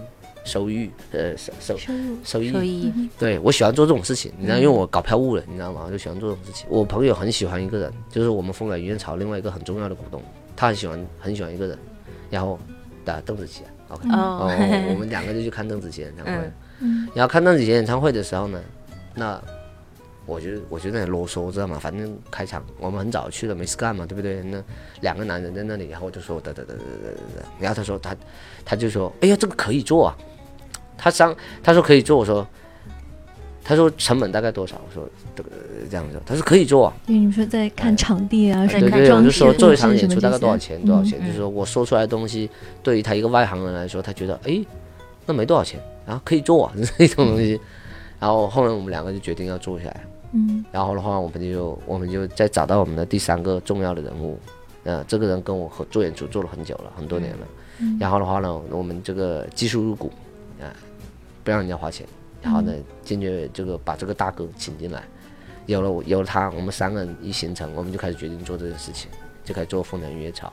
[0.45, 1.77] 收益，呃，收收
[2.23, 5.83] 收益收益对我喜欢做这种事情，你知道，因为我搞票务的，你知道吗？
[5.87, 6.67] 我就喜欢做这种事情。
[6.71, 10.23] 我朋友很喜欢一个人，就是我们风来云燕潮另外一个很重要的股东，
[10.55, 11.77] 他很喜欢很喜欢一个人，
[12.31, 12.57] 然后
[13.05, 14.51] 打邓紫棋啊，OK，哦哦，
[14.93, 16.33] 我们两个就去看邓紫棋演唱会，
[16.81, 18.61] 嗯然后看邓紫棋演唱会的时候呢，
[19.15, 19.41] 那
[20.27, 21.79] 我就我就在那啰嗦，知道吗？
[21.79, 24.43] 反正开场我们很早去了，没事干嘛，对不对？
[24.43, 24.63] 那
[25.01, 28.17] 两个男人在那里，然后我就说得得得得得得得，然后他说他
[28.65, 30.17] 他就说，哎呀，这个可以做啊。
[30.97, 32.47] 他上他说可以做，我说，
[33.65, 34.79] 他说成本大概多少？
[34.87, 35.51] 我说这个
[35.91, 36.95] 这样子，他说可以做啊。
[37.07, 40.81] 因为你们说在看场地啊，对对对，我就说做一场演出大概多少钱？
[40.85, 41.19] 多少钱？
[41.23, 42.51] 嗯就是说我说出来的东西，
[42.83, 44.63] 对于他一个外行人来说，他觉得哎，
[45.25, 47.59] 那没多少钱，然后可以做啊，这种东西。
[48.21, 50.05] 然后后来我们两个就决定要做下来。
[50.33, 54.39] 嗯然后的话，我们就我们就再找到我们的第三个重要的人物，
[54.83, 57.47] 呃，这个人跟我合做演出做了很久了，很多年了。
[57.81, 60.11] 嗯然后的话呢，我们这个技术入股，
[60.61, 60.69] 啊、
[61.43, 62.07] 不让人家花钱，
[62.45, 65.03] 然后呢，坚决这个把这个大哥请进来，
[65.65, 69.11] 有了我有了他，我们三个人一形成，我们就开始决定做这件事情，
[69.43, 70.53] 就开始做风凉音乐潮，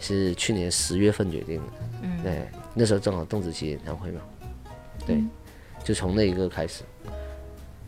[0.00, 1.68] 是去年十月份决定的，
[2.00, 2.22] 嗯。
[2.22, 4.22] 对，那时候正好邓紫棋演唱会嘛，
[5.06, 5.22] 对，
[5.84, 6.82] 就从那一个开始。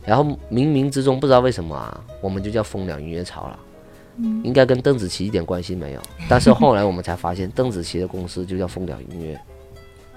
[0.05, 3.59] 然后冥冥之中不知道为什么啊，我们就叫风凉音乐潮了。
[4.43, 6.01] 应该跟邓紫棋一点关系没有。
[6.29, 9.37] 但是后来我们才发现，邓紫棋的公司就叫蜂鸟音乐。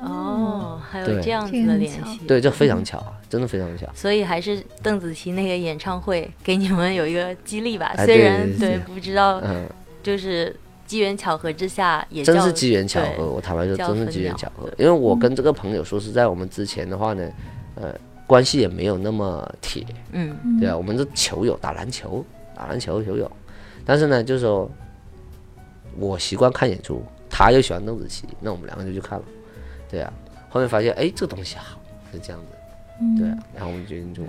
[0.01, 2.19] 哦，还有这样子的联系。
[2.27, 3.87] 对，这非常巧啊，真的非常巧。
[3.95, 7.93] 所以还是邓紫棋那个演唱会给你们有一个激励吧。
[7.97, 9.69] 哎对虽然对对不知道，嗯，
[10.03, 10.55] 就是
[10.87, 13.27] 机缘巧合之下也叫真是机缘巧合。
[13.27, 14.69] 我坦白说，真是机缘巧合。
[14.79, 17.29] 因为我跟这个朋友说实在，我们之前的话呢，
[17.75, 17.95] 呃，
[18.27, 23.31] 关系也没有那么铁，嗯对啊，我们是球友，打篮球，打篮球球友。
[23.85, 24.71] 但是呢，就是说，
[25.99, 29.25] 我习惯看演出，他又喜欢邓紫棋，那我们两个就去看了，
[29.89, 30.13] 对啊。
[30.49, 31.79] 后面发现，哎，这东西好，
[32.13, 33.37] 是这样子，对啊。
[33.55, 34.25] 然后我们决定做，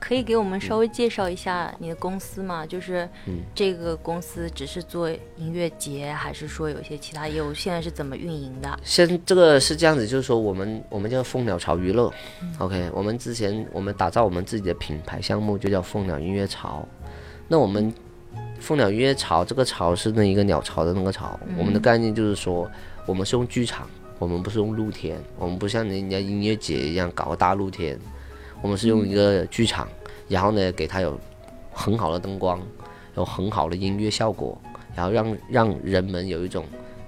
[0.00, 2.66] 可以给我们稍微介绍一下你的公司吗？
[2.66, 7.54] 就是嗯这个公司只是做音乐节，还是说有一些其他业务？
[7.54, 8.80] 现在是怎么运营的？
[8.82, 12.12] 先这个是这样子，就是说我们我们叫蜂鸟巢娱乐、
[12.58, 16.86] o k 我们之前我们打造我们自己的品牌项目就叫蜂鸟音乐巢。
[17.46, 17.92] 那我们
[18.58, 22.68] 蜂鸟音乐巢这个巢是那一个鸟巢的那个巢，我们的概念就是说，
[23.06, 23.88] 我们是用剧场，
[24.20, 27.98] 我们不是用露天，我们不像人家音乐节一样搞个大露天，
[28.60, 29.88] 我们是用一个剧场，
[30.28, 31.18] 然后呢给它有
[31.72, 32.60] 很好的灯光，
[33.16, 34.60] 有很好的音乐效果，
[34.94, 36.66] 然后让让人们有一种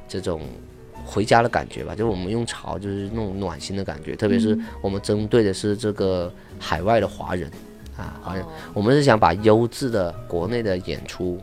[0.08, 0.40] 这种
[1.04, 7.50] 回家的感觉吧，就是我们用潮就是那种暖心的感觉，特别是我们针对的是这个海外的华人
[7.94, 11.38] 啊，华人，我们是想把优质的国内的演出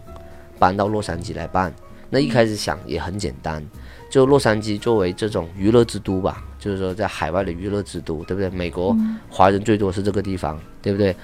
[0.58, 1.71] 搬到洛杉矶来办。
[2.10, 3.63] 那一开始想也很简单，
[4.10, 8.50] 就洛杉矶作为这种娱乐之都吧，就是说在海外的娱乐之都，对不对？
[8.50, 8.95] 美国
[9.30, 11.15] 华人最多是这个地方，对不对？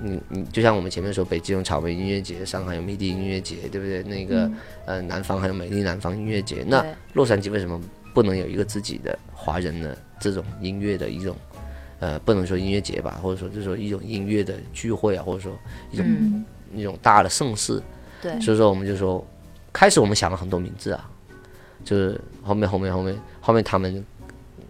[0.00, 4.02] 你你就像我们前面说，北京有草莓音乐节，上海有迷笛音乐节，对不对？
[4.04, 4.48] 那个、
[4.86, 7.80] 呃，南方还有美丽南方音乐节，那洛杉矶为什么
[8.14, 11.36] 不能有一个自己的华人的这种音乐的一种，
[11.98, 15.58] 呃，不能说音乐节吧，或者说就是说一种音乐的聚会啊，或者说
[15.90, 17.82] 一种、嗯，一种大的盛事。
[18.22, 19.26] 对，所以说我们就说，
[19.72, 21.08] 开始我们想了很多名字啊，
[21.84, 24.04] 就是后面后面后面后面他们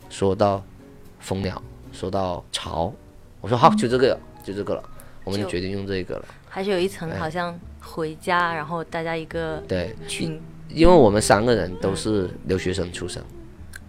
[0.08, 0.62] 说到
[1.18, 1.60] 蜂鸟，
[1.92, 2.92] 说到巢，
[3.40, 4.82] 我说好，就这个就这个了，
[5.24, 6.24] 我们就就决定用这个了。
[6.48, 7.18] 还是有一层哎。
[7.18, 10.40] 好像回家，然后大家一个对，群。
[10.68, 13.20] 因为我们三个人都是留学生出身。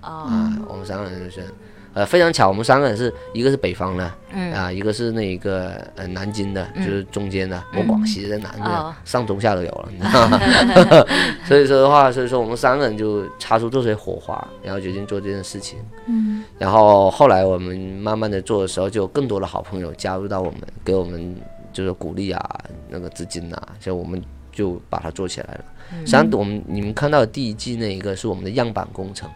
[0.01, 1.45] 啊，啊，我们三个人就是，
[1.93, 10.39] 呃，非常巧，我们三个人是一个是北方的，嗯啊，一个是那个呃南京的，就是中间的，我广西在南哦的，上中下都有了，你知道吗？
[11.45, 15.79] 所以说的话，所以说我们三个人就擦出这些火花，然后决定做这件事情。
[16.07, 21.35] 嗯然后后来我们慢慢的做的时候，就有更多的好朋友加入到我们，给我们
[21.73, 25.65] 就是鼓励啊，那个资金啊，所以我们就把它做起来了。
[25.99, 29.29] 实际上，我们你们看到的第一季那一个是我们的样板工程，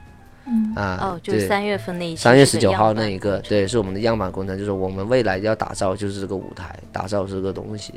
[0.47, 7.93] 嗯啊，哦，就三月份那一期三月十九号那一个，对，是我们的样板工程，就是我们未来要打造就是这个舞台，打造这个东西。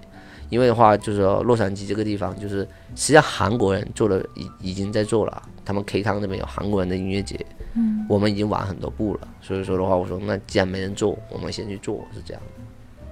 [0.51, 2.61] 因为的话，就是说洛杉矶这个地方，就是
[2.95, 7.39] 实际上韩国人做了已已经在做了，他们 K 汤那边有韩国人的音乐节，
[7.75, 9.29] 嗯我们已经晚很多步了。
[9.43, 12.63] 所以说的话，我说那既然没人做，我们先去做，是这样的。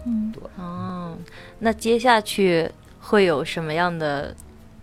[0.06, 1.14] 嗯哦，
[1.58, 2.66] 那接下去
[3.00, 4.34] 会有什么样的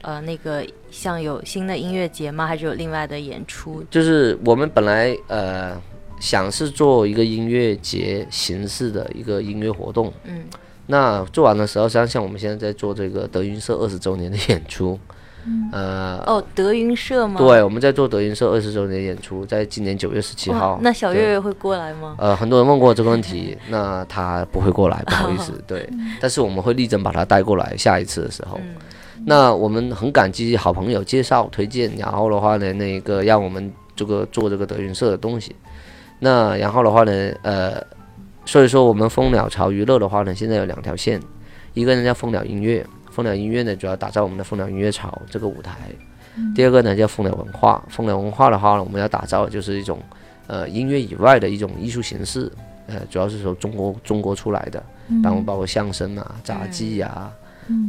[0.04, 2.45] 呃那个像有新的音乐节吗？
[2.45, 3.84] 还是有另外的演出？
[3.89, 5.75] 就是我们本来呃
[6.19, 10.45] 想是做一个音乐节形式的一个音乐活动，嗯，
[10.86, 14.97] 那做完的时候，实际上像我们现在在做这个德云社二十周年的演出，
[15.71, 17.39] 呃，哦，德云社吗？
[17.39, 20.79] 对，我们在做德云社二十周年演出，在今年九月十七号。
[20.82, 22.15] 那小对月月会过来吗？
[22.19, 25.89] 呃，很多人问过我这个问题， 那他不会过来，不好意思， 对，
[26.21, 28.60] 但是我们会力争把他带过来，下一次的时候。
[28.62, 28.75] 嗯
[29.26, 35.56] 那我们很感激好朋友介绍推荐，然后的话呢，那个让我们这个做这个德云社的东西。
[36.19, 37.12] 那然后的话呢，
[37.43, 37.82] 呃，
[38.45, 41.21] 所以说我们蜂鸟巢娱乐的话呢，现在有两条线，
[41.73, 45.76] 一个呢叫蜂鸟音乐，蜂鸟音乐呢主要打造我们的蜂鸟音乐巢这个舞台。
[46.56, 49.99] 第二个呢叫蜂鸟文化，蜂鸟文化的话呢，我们要打造就是一种
[50.47, 52.52] 呃音乐以外的一种艺术形式，
[52.88, 54.84] 呃，主要是从中国中国出来的，
[55.21, 57.32] 然后包括相声啊、杂技啊。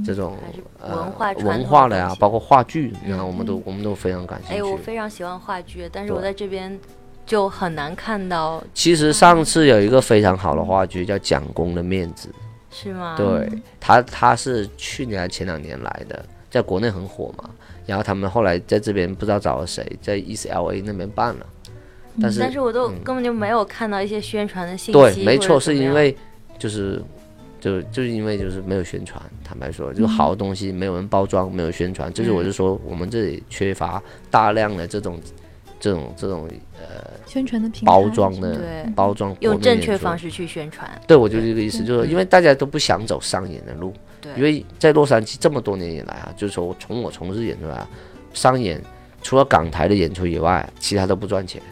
[0.04, 0.36] 这种
[0.80, 4.76] 呃文化文化的呀包括话剧，你看我们都我们都非常感兴哎，我。
[4.76, 6.78] 非常喜欢话剧，但是我在这边
[7.24, 12.28] 就很难看到，其实上次有一个非常好的话剧叫《蒋公的面子
[12.70, 13.48] 是吗？》，对，
[13.80, 17.48] 他他是去年还前两年来的，在国内很火嘛。
[17.86, 21.46] 然后他们后来在这边不知道找了谁，在 East LA 那边办了，
[22.20, 24.92] 但是但是我都根本就没有看到一些宣传的信息。
[24.92, 26.16] 对，没错，是因为
[26.58, 27.02] 就是
[27.64, 35.18] 就就是因为就是没有宣传，坦白说，就是好的东西没有人包装，没有宣传，就是我就说我们这里缺乏大量的这种
[35.80, 36.46] 这种这种
[36.78, 40.30] 呃宣传的品包装的对包装，用正确方式。
[40.30, 40.86] 去宣传。
[41.06, 47.88] 对，我就这个意思，就是因为大家都不想走商演的路，对，因为在洛杉矶这么多年以来啊，就是说从我从事演出来啊，
[48.34, 48.78] 商演
[49.22, 51.62] 除了港台的演出以外，其他都不赚钱，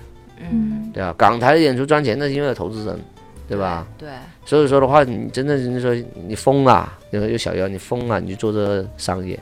[0.40, 1.14] 嗯，对吧？
[1.18, 2.98] 港台的演出赚钱，那是因为有投资人，
[3.46, 3.86] 对吧？
[3.98, 4.08] 对，
[4.44, 5.94] 所以说的话，你真的是说
[6.26, 9.38] 你疯了，有有小妖你疯了，你去做这个商业。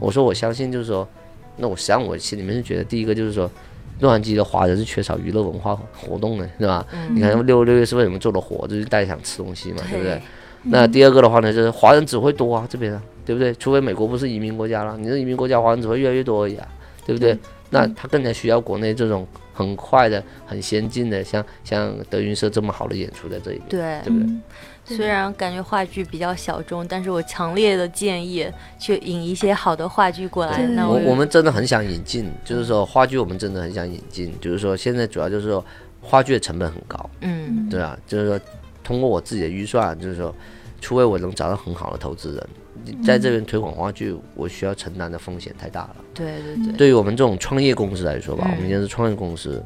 [0.00, 1.06] 我说我相信，就是说，
[1.56, 3.50] 那我实际上我心里面是觉得，第一个就是说，
[4.00, 6.86] 洛杉矶的华人是缺少娱乐文化活动的，是吧？
[7.10, 10.20] 你看六六月是为什么做的火，就是大家想吃东西嘛，对不对？
[10.64, 13.54] 那第二个的话呢，就是华人只会多啊，这边啊，对不对？
[13.54, 16.68] 除非美国不是移民国家了，你是移民国家，华人只会越来越多而已啊，
[17.06, 17.36] 对不对？
[17.70, 19.26] 那他更加需要国内这种
[19.58, 24.26] 很快的、很先进的，像像德云社这么好的演出在这里面，对对不对？
[24.26, 24.42] 嗯
[24.84, 30.62] 虽然感觉话剧比较小众，但是我强烈的建议去引一些好的话剧过来。
[30.68, 35.62] 那我我们真的很想引进，就是说话剧，我们真的很想引进，就是说现在主要就是说
[36.00, 38.40] 话剧的成本很高，嗯对啊，就是说
[38.82, 40.34] 通过我自己的预算，就是说，
[40.80, 42.48] 除非我能找到很好的投资人，
[43.04, 45.96] 在这边推广话剧，我需要承担的风险太大了。
[46.14, 49.62] 对对对，对于我们这种创业公司来说吧，嗯我们现在是创业公司，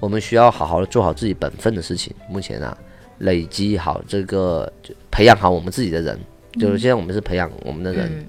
[0.00, 2.14] 我们需要好好的做好自己本分的事情。
[2.28, 2.76] 目前啊，
[3.18, 6.18] 累积好这个，就培养好我们自己的人，
[6.58, 8.06] 就是现在我们是培养我们的人。
[8.10, 8.26] 嗯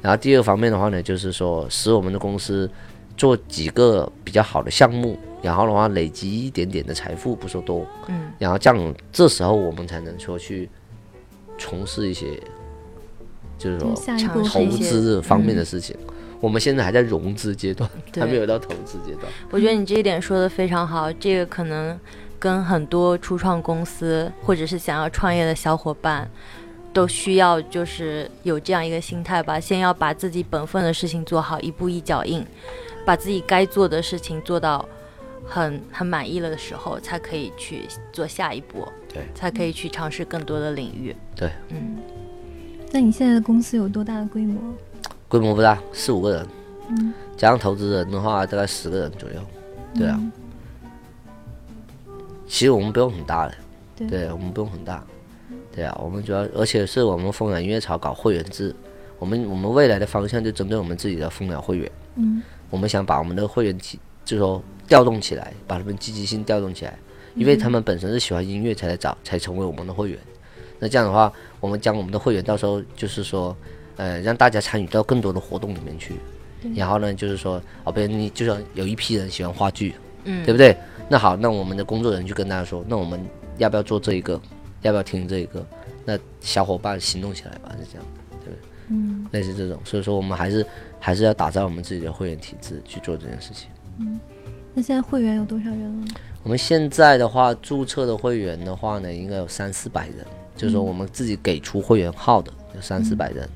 [0.00, 2.70] 然后第二方面的话呢，就是说使我们的公司
[3.16, 10.70] 做几个比较好的项目，然后的话累积一点点的财富，不说多，嗯，然后这样这时候我们才能说去
[11.58, 12.40] 从事一些，
[13.58, 13.94] 就是说
[14.48, 15.96] 投资方面的事情。
[16.40, 19.24] 我们现在还在融资阶段，还没有到投资阶段。
[19.50, 21.98] 我觉得你这一点说的非常好，这个可能
[22.38, 26.30] 跟很多初创公司或者是想要创业的小伙伴。
[26.90, 32.44] 都需要就是有这样一个心态吧，先要把自己本分的事情做好，一步一脚印，
[33.04, 34.88] 把自己该做的事情做到
[35.44, 41.14] 很很满意了的时候，才可以去做下一步，对，才可以去尝试更多的领域。
[41.36, 41.98] 对，嗯，
[42.90, 44.58] 那你现在的公司有多大的规模？
[45.28, 46.46] 规模不大，四五个人，
[46.88, 49.40] 嗯，加上投资人的话，大概十个人左右。
[49.94, 50.32] 对啊，嗯。
[52.46, 53.54] 其实我们不用很大的，
[53.94, 54.06] 对。
[54.06, 55.04] 对，我们不用很大，
[55.74, 58.74] 对啊，我们主要而且是我们蜂鸟音乐潮搞会员制，
[59.18, 62.42] 我们我们未来的方向就针对我们自己的蜂鸟会员，嗯。
[62.70, 66.98] 我们想把我们的会员起就是说调动起来，把他们积极性调动起来，
[67.34, 70.18] 因为他们本身是喜欢音乐才来找才成为我们的会员，
[70.78, 73.56] 那这样的话，我们将我们的会员到时候就是说，
[73.96, 76.14] 呃，让大家参与到更多的活动里面去，
[76.74, 80.76] 然后呢，就是说，哦，比如你就像有一批人喜欢话剧，嗯对不对？
[81.08, 83.20] 那好，那我们的工作人员就跟大家说，那我们
[83.56, 84.40] 要不要做这一个？
[84.82, 85.66] 要不要听这一个？
[86.04, 88.54] 那小伙伴行动起来吧，是这样，对不对？
[88.90, 90.64] 嗯类似这种，所以说我们还是
[91.00, 93.68] 还是要打造我们自己的会员体制去做这件事情。
[93.98, 94.18] 嗯
[94.74, 96.06] 那现在会员有多少人了？
[96.44, 100.24] 我们现在的话，注册的会员的话呢，应该有三四百人，
[100.58, 103.48] 就是说我们自己给出会员号的有三四百人，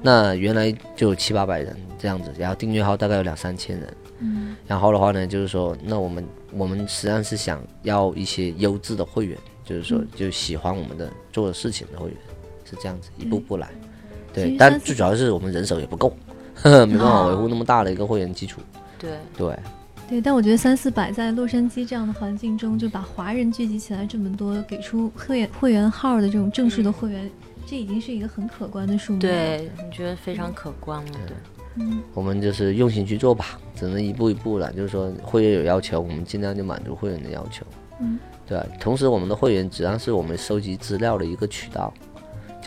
[0.00, 4.56] 那原来就有七八百人这样子，然后订阅号大概有两三千人，嗯。
[4.66, 12.16] 然后的话呢，就是说，那我们我们实际上是想要一些优质的会员，就是说就喜欢我们的做的事情的会员，
[12.64, 13.68] 是这样子一步步来。
[14.32, 16.16] 对，但最主要是我们人手也不够，
[16.54, 18.60] 呵 呵没办法哦维护那么大的一个会员基础。
[18.98, 19.58] 对，对，
[20.08, 27.30] 对，但我觉得三四百在洛杉矶这样的环境中，就把华人聚集起来这么多，给出会员会员号的这种正式的会员，
[27.66, 31.36] 这已经是一个很可观的数目。，对，你觉得非常可观了，对。
[31.80, 34.72] 嗯我们就是用心去做吧，只能一步一步了。
[34.72, 37.64] 就是说，会员有要求，我们尽量就满足会员的要求。
[38.00, 38.66] 嗯，对啊。
[38.80, 41.94] 同时，我们的会员实际上是我们收集资料的一个渠道。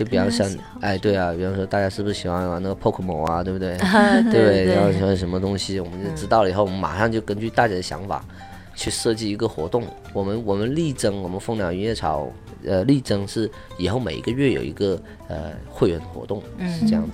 [0.03, 0.49] 就比方像
[0.81, 3.77] 哎，对啊，比方说大家是不是喜欢玩那个 Pokemon 啊，对不对？
[4.31, 8.23] 对对，然后对喜欢什么东西，我们就知道了以后，我们马上就根据大家的想法
[8.75, 9.83] 去设计一个活动。
[10.13, 12.27] 我们我们力争，我们蜂鸟音乐潮，
[12.65, 16.41] 呃，力争是以后每一个月有一个呃会员活动，
[16.79, 17.11] 是这样子。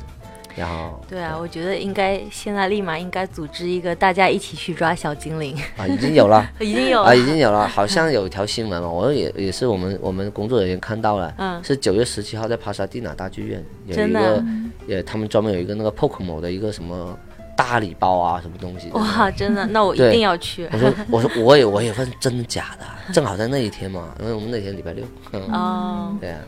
[0.57, 6.49] 然后对啊，我觉得应该现在立马应该组织一个大家一起去抓小精灵，啊，已经有了。
[6.59, 11.63] 已经有啊，了，已经有了，好像有一条新闻嘛，我也也是我们我们工作人员看到了，嗯。
[11.63, 14.43] 是九月十七号在帕萨蒂娜大剧院有一个，
[14.87, 17.15] 也他们专门有一个那个 Pokemon 的一个什么
[17.55, 18.89] 大礼包啊，什么东西。
[18.93, 20.67] 哇，真的，那我一定要去。
[20.71, 22.85] 我说我说我也我也问真的假的？
[22.85, 26.17] 啊，正好在那一天嘛，因为我们那天礼拜六，嗯，哦。
[26.19, 26.39] 对啊，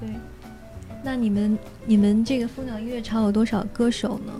[0.00, 0.08] 对。
[1.02, 4.32] 那你们你们这个蜂鸟音乐潮有多少歌手呢？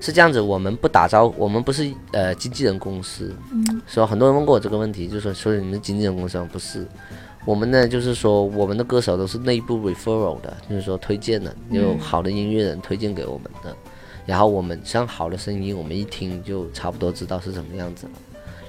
[0.00, 3.82] 是这样子，我们不打招，我们不是呃经纪人公司，嗯。
[3.86, 6.86] 说很多人问过我这个问题，就说说你们经纪人公司不是，
[7.44, 13.74] 我们呢就是说我们的歌手都是内部 referral 的，就是说推荐的，有好的音乐人推荐给我们的，
[14.26, 18.12] 然后我们像好的声音，我们一听就差不多知道是什么样子了。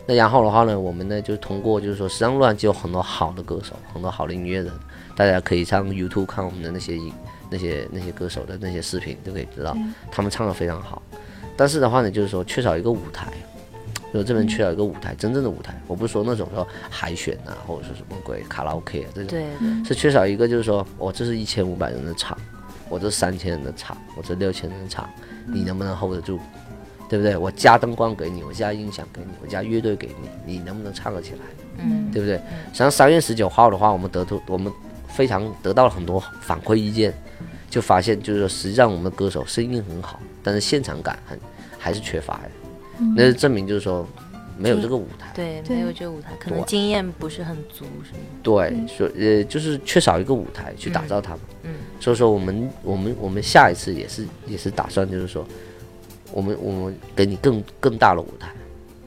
[0.07, 4.71] 那然后的话呢，我们呢就通过就是说，实际上路上就有很多好的歌手，很多好的音乐人，
[5.17, 7.11] 大家可以上 YouTube 看我们的那些音、
[7.49, 9.75] 那些那些歌手的那些视频，就可以知道
[10.11, 11.01] 他们唱的非常好。
[11.57, 13.33] 但是的话呢，就是说缺少一个舞台，
[14.13, 15.75] 就这边缺少一个舞台，真正的舞台。
[15.87, 22.37] 我不是说那种说海选啊，或者是什么鬼卡拉 OK 啊这种，是缺少一个就是说，我这是一千五百人的场，
[22.87, 25.09] 我这三千人的场，我这六千人的场，
[25.47, 26.39] 你能不能 hold 得住？
[27.09, 27.35] 对不对？
[27.35, 31.39] 我加灯光给你，我加音响给你，我加乐队给你，你能不能唱得起来？
[31.79, 32.35] 嗯，对不对？
[32.35, 34.71] 实际上三月十九号的话，我们得出我们
[35.17, 37.11] 非常得到了很多反馈意见，
[37.71, 41.39] 就发现就是说，实际上我们的歌手声音很好，但是现场感很
[41.79, 42.51] 还是缺乏的。
[43.15, 44.07] 那就证明就是说
[44.59, 45.31] 没有这个舞台。
[45.33, 48.19] 对，对没有这个舞台，可能经验不是很足，是吗？
[48.43, 51.39] 对，所以呃就是缺少一个舞台去打造他们。
[51.63, 55.43] 嗯所以说我们我们我们下一次也是也是打算就是说，
[56.31, 58.49] 我们我们给你更更大的舞台，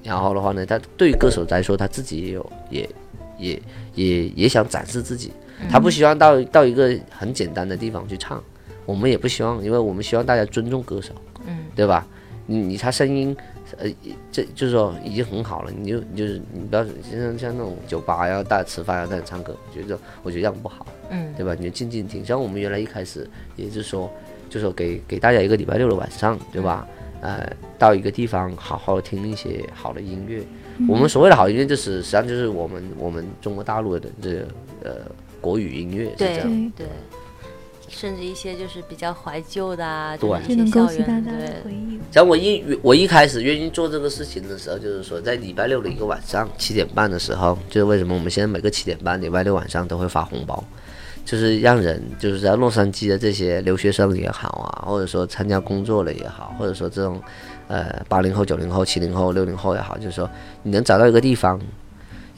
[0.02, 2.90] 然后的话呢，他对于歌手来说，他自己也有也
[3.38, 3.62] 也
[3.94, 5.32] 也也想展示自己，
[5.68, 8.42] 他不希望到到一个很简单的地方去唱，
[8.86, 11.12] 我们也不希望，因为我们希望大家尊重歌手，
[11.46, 12.06] 嗯，对吧？
[12.46, 13.36] 你你他声音。
[13.78, 13.88] 呃，
[14.32, 20.84] 这就是说已经很好了，你就你就是你不要像像那种酒吧呀，大家吃饭呀，大家唱歌，我觉得我觉得这样不好。
[21.08, 21.54] 嗯对吧？
[21.56, 22.24] 你就静静听。
[22.24, 24.10] 像我们原来一开始也是说，
[24.48, 26.84] 就说给给大家一个礼拜六的晚上，对吧？
[27.20, 27.48] 呃，
[27.78, 30.42] 到一个地方好好听一些好的音乐。
[30.88, 34.48] 我们所谓的好音乐，就是实际上就是我们我们中国大陆的这个
[34.82, 34.90] 呃
[35.40, 36.42] 国语音乐对。
[36.76, 36.86] 对，
[37.88, 41.98] 甚至一些就是比较怀旧的啊，对就是就能一些校园，勾起大家的对回忆。
[42.12, 50.62] 像我一我一开始愿意做这个事情的时候，就是说在礼拜六的一个晚上七点半的时候，就是为什么我们现在每个七点半礼拜六晚上都会发红包，
[51.24, 57.20] 就是让人就是在洛杉矶的这些留学生也好啊，或者说参加工作了也好，或者说这种
[57.66, 60.30] 呃八零后、九零后、七零后、六零后也好，就是说
[60.62, 61.60] 你能找到一个地方，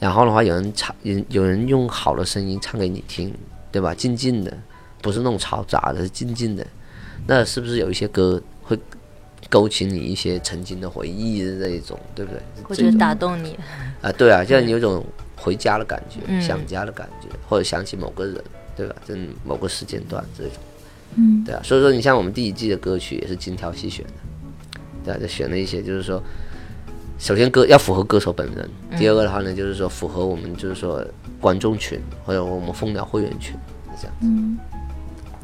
[0.03, 3.33] 然后的话有人唱，有有人用好的声音唱给你听，
[3.71, 3.95] 对吧？
[3.95, 4.53] 静静的，
[5.01, 6.67] 不是那种嘈杂的，是静静的。
[7.25, 8.77] 那是不是有一些歌会
[9.49, 12.41] 勾起你一些曾经的回忆的那一种，对不对？
[12.63, 13.57] 或者打动你，
[14.01, 15.05] 啊，对啊， 就让你有种
[15.37, 18.43] 回家的感觉，嗯想家的感觉，或者想起某个人，
[18.75, 18.95] 对吧？
[19.07, 20.57] 就某个时间段这种，
[21.15, 21.61] 嗯，对啊。
[21.63, 24.11] 所以说，你像我们第一季的歌曲也是精挑细选的，
[25.05, 26.21] 对啊，就选了一些，就是说，
[27.17, 31.03] 首先歌要符合歌手本人，第二个的话呢，就是说符合我们就是说
[31.39, 33.55] 观众群或者我们蜂鸟会员群，
[33.95, 34.15] 是这样。
[34.21, 34.57] 嗯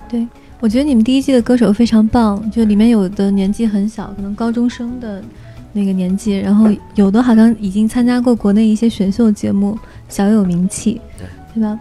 [0.09, 0.28] 对，
[0.59, 5.24] 我觉得你们第一季的歌手非常棒，就里面有的年纪很小，可能高中生的
[5.72, 9.78] 那个年纪，然后有的好像已经参加过国内一些选秀节目，
[10.09, 11.80] 小有名气，对对吧？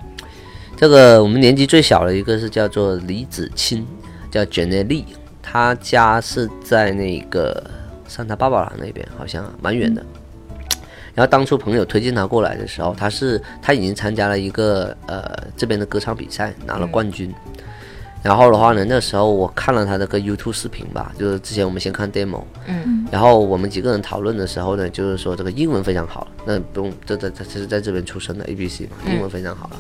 [0.76, 3.86] 这个我们年纪最小的一个是叫做李子清，
[4.30, 5.04] 叫 Jenny Lee，
[5.42, 7.64] 她家是在那个
[8.08, 10.04] 桑塔芭芭拉那边，好像蛮远的。
[11.14, 15.24] 然后当初朋友推荐他过来的时候，他是他已经参加了一个呃
[15.56, 17.32] 这边的歌唱比赛，拿了冠军。
[18.20, 29.76] 然后的话呢，那时候我看了他那个 YouTube 视频吧，就是之前我们先看 demo，嗯，然后我们几个人讨论的时候呢，就是说这个英文非常好，那不用这这这这是在这边出生的 A B C 嘛，英文非常好了。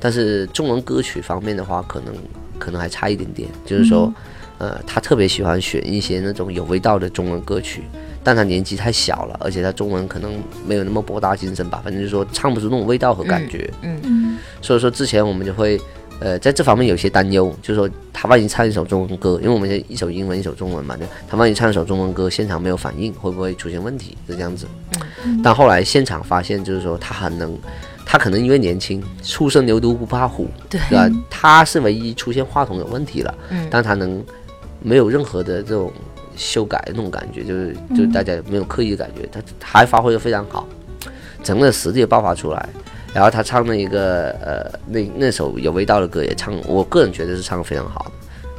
[0.00, 2.12] 但是中文歌曲方面的话，可能
[2.58, 4.12] 可能还差一点点，就是说，
[4.58, 7.82] 呃，他特别喜欢选一些那种有味道的中文歌曲，
[8.24, 13.70] 但他年纪太小了，而且他中文可能没有那么博大精深吧，反正就是说唱不出那种味道和感觉。
[13.82, 15.80] 嗯嗯所以说之前我们就会，
[16.20, 24.16] 呃，在这方面有些担忧，就是说他万一唱一首中文歌，因为我们一首英文一首中文嘛，就他万一唱一首中文歌，现场没有反应，会不会出现问题？
[24.26, 24.66] 是这样子。
[25.42, 27.56] 但后来现场发现，就是说他很能，
[28.04, 31.10] 他可能因为年轻，初生牛犊不怕虎，对对吧？
[31.28, 34.24] 他是唯一出现话筒有问题了，嗯但他能
[34.86, 35.92] 没有任何的这种
[36.36, 40.64] 修改那种感觉，就是就是大家没有刻意的感觉，他他还发挥的非常好，
[41.42, 42.68] 整个实力爆发出来。
[43.12, 48.10] 然后他唱那个呃那那首有味道的歌也唱，我个人觉得是唱的非常好的，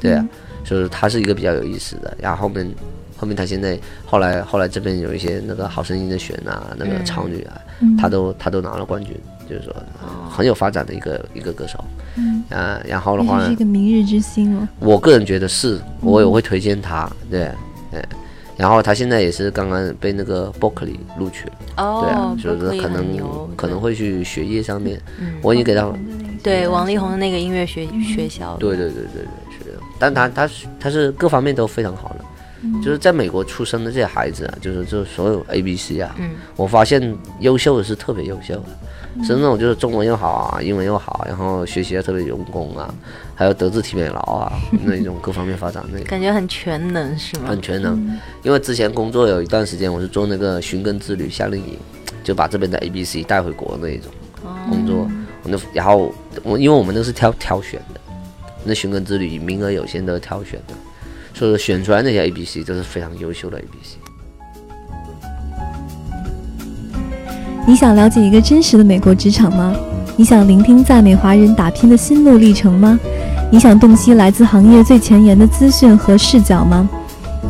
[0.01, 0.27] 对啊，
[0.65, 2.17] 就是他是一个比较有意思的。
[2.19, 2.69] 然后后面
[3.15, 7.61] 后面他现在后来后来这边有一些那个好声音的选啊，那个超女啊，
[7.97, 9.15] 他都他都拿了冠军，
[9.49, 9.75] 就是说
[10.29, 11.83] 很有发展的一个一个歌手。
[12.15, 14.67] 嗯，啊，然后的话是一，个明日之星哦。
[14.79, 17.51] 我个人觉得是，我也会推荐他，对，
[17.91, 18.03] 对。
[18.57, 23.19] 然后他现在也是刚刚被那个 Berkeley 录取了，对啊哦，，就是伯克利可能
[23.55, 25.35] 可能会去学业上面，嗯。
[25.43, 25.93] 我已经给他，
[26.41, 36.31] 对王力宏的那个音乐学学校，对对对对对，是的，但他他他是各方面都非常好的，就是在美国出生的这些孩子啊，就是就所有 A B C 啊，嗯。
[36.55, 38.69] 我发现优秀的是特别优秀的，
[39.23, 42.93] 是那种就是中文又好啊，英文又好，然后学习也特别用功啊，
[43.35, 44.51] 还有德智体美劳啊
[44.85, 47.61] 那种各方面发展那感觉很全能是吗很？
[47.61, 48.19] 全能。
[48.43, 51.77] 因为之前工作有一段时间，我是做那个寻根之旅夏令营，
[52.23, 54.11] 就把这边的 A B C 带回国那一种
[54.69, 55.09] 工作。
[55.43, 56.13] 我那然后
[56.43, 57.99] 我因为我们那是挑挑选的，
[58.63, 60.73] 那寻根之旅名额有限都是挑选的，
[61.33, 63.97] 所以说选出来那些 A B C 都是非常优秀的 A B C。
[67.67, 69.75] 你想了解一个真实的美国职场吗？
[70.15, 72.97] 你想聆听在美华人打拼的心路历程吗？
[73.51, 76.87] 你想洞悉来自行业最前沿的资讯和视角吗？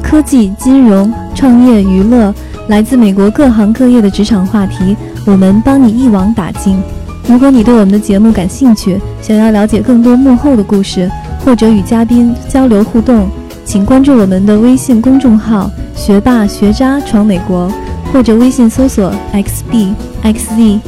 [0.02, 2.34] 科技、金融、创业、娱乐，
[2.68, 6.82] 来自美国各行各业的职场话题，我们帮你一网打尽。
[7.28, 11.08] 如果你对我们的节目感兴趣，想要了解更多幕后的故事，
[11.46, 13.30] 或者与嘉宾交流互动，
[13.64, 17.72] 请关注我们的微信公众号“学霸学渣闯美国”，
[18.12, 20.82] 或者微信搜索 “xbxzusa”。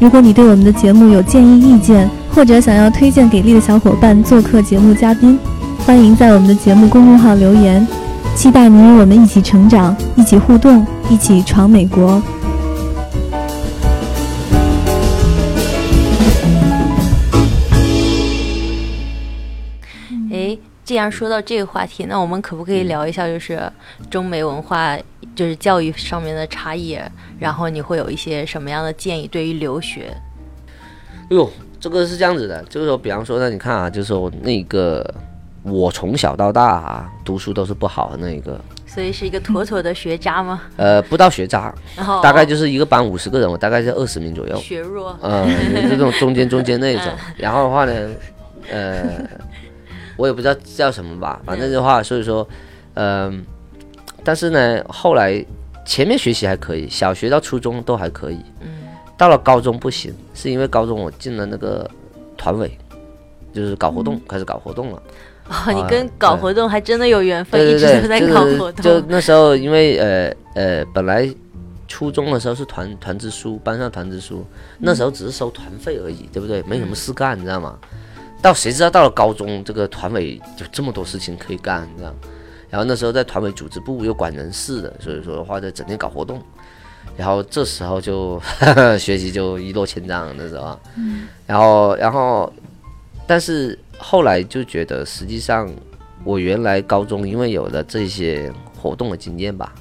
[0.00, 5.38] 如果你对我们的节目有建议意见，或者想要推荐给力的小伙伴做客节目嘉宾，
[5.86, 7.86] 欢迎在我们的节目公众号留言。
[8.34, 12.22] 期待你与我们一起成长，一起互动，一起闯美国。
[20.32, 23.70] 哎，既然说到这个话题，那我们可不可以聊一下，就是
[24.10, 24.96] 中美文化，
[25.34, 26.98] 就是教育上面的差异？
[27.38, 30.14] 然后你会有一些什么样的建议对于留学？
[31.30, 35.02] 哎呦，这个是这样子的，就是说，比方说呢，你看啊，就是说那个
[35.62, 40.62] 我从小到大啊，读书都是不好的那一个，所以是一个妥妥的学渣吗？
[40.76, 45.46] 呃，不到学渣，然后大概就是一个班五十个人，我大概是二十名左右，学弱，呃，
[45.88, 47.06] 这种中间中间那一种。
[47.38, 48.10] 然后的话呢，
[48.70, 49.26] 呃，
[50.16, 52.46] 我也不知道叫什么吧，反正的话，所以说，
[52.94, 53.44] 嗯、
[54.24, 55.44] 但是呢，后来
[55.84, 58.68] 前面学习还可以，小学到初中都还可以，嗯，
[59.16, 61.88] 到了高中不行，是因为高中我进了那个
[62.36, 62.78] 团委，
[63.52, 65.02] 就是搞活动，开始搞活动了。
[65.48, 68.82] 哦，你跟搞活动还真的有缘分，一直都在就是搞活动。
[68.82, 71.28] 就那时候，因为呃呃，本来
[71.88, 74.46] 初中的时候是团团支书，班上团支书，
[74.78, 76.62] 那时候只是收团费而已，对不对？
[76.62, 77.76] 没什么事干，你知道吗？
[78.40, 82.14] 到谁知道到了高中，这个团委有这么多事情可以干，你知道？
[82.72, 86.40] 然后那时候在团委组织部又管人事的，所以说的话，在整天搞活动。
[87.18, 88.40] 然后这时候就
[88.98, 90.80] 学习就一落千丈，那时候啊，
[91.46, 92.50] 然后然后，
[93.26, 95.70] 但是后来就觉得，实际上
[96.24, 98.50] 我原来高中因为有了这些
[98.80, 99.74] 活动的经验吧，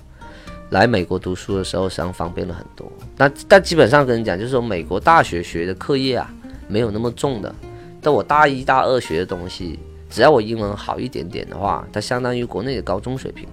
[0.71, 2.91] 来美国读书的时候实际上方便了很多。
[3.15, 6.29] 那但基本上跟你讲，就是说美国大学学的课业啊，
[6.67, 7.55] 没有那么重的。
[8.01, 9.79] 但我大一大二学的东西，
[10.11, 13.47] 只要我英文好一点点的话，它相当于国内的高中水平。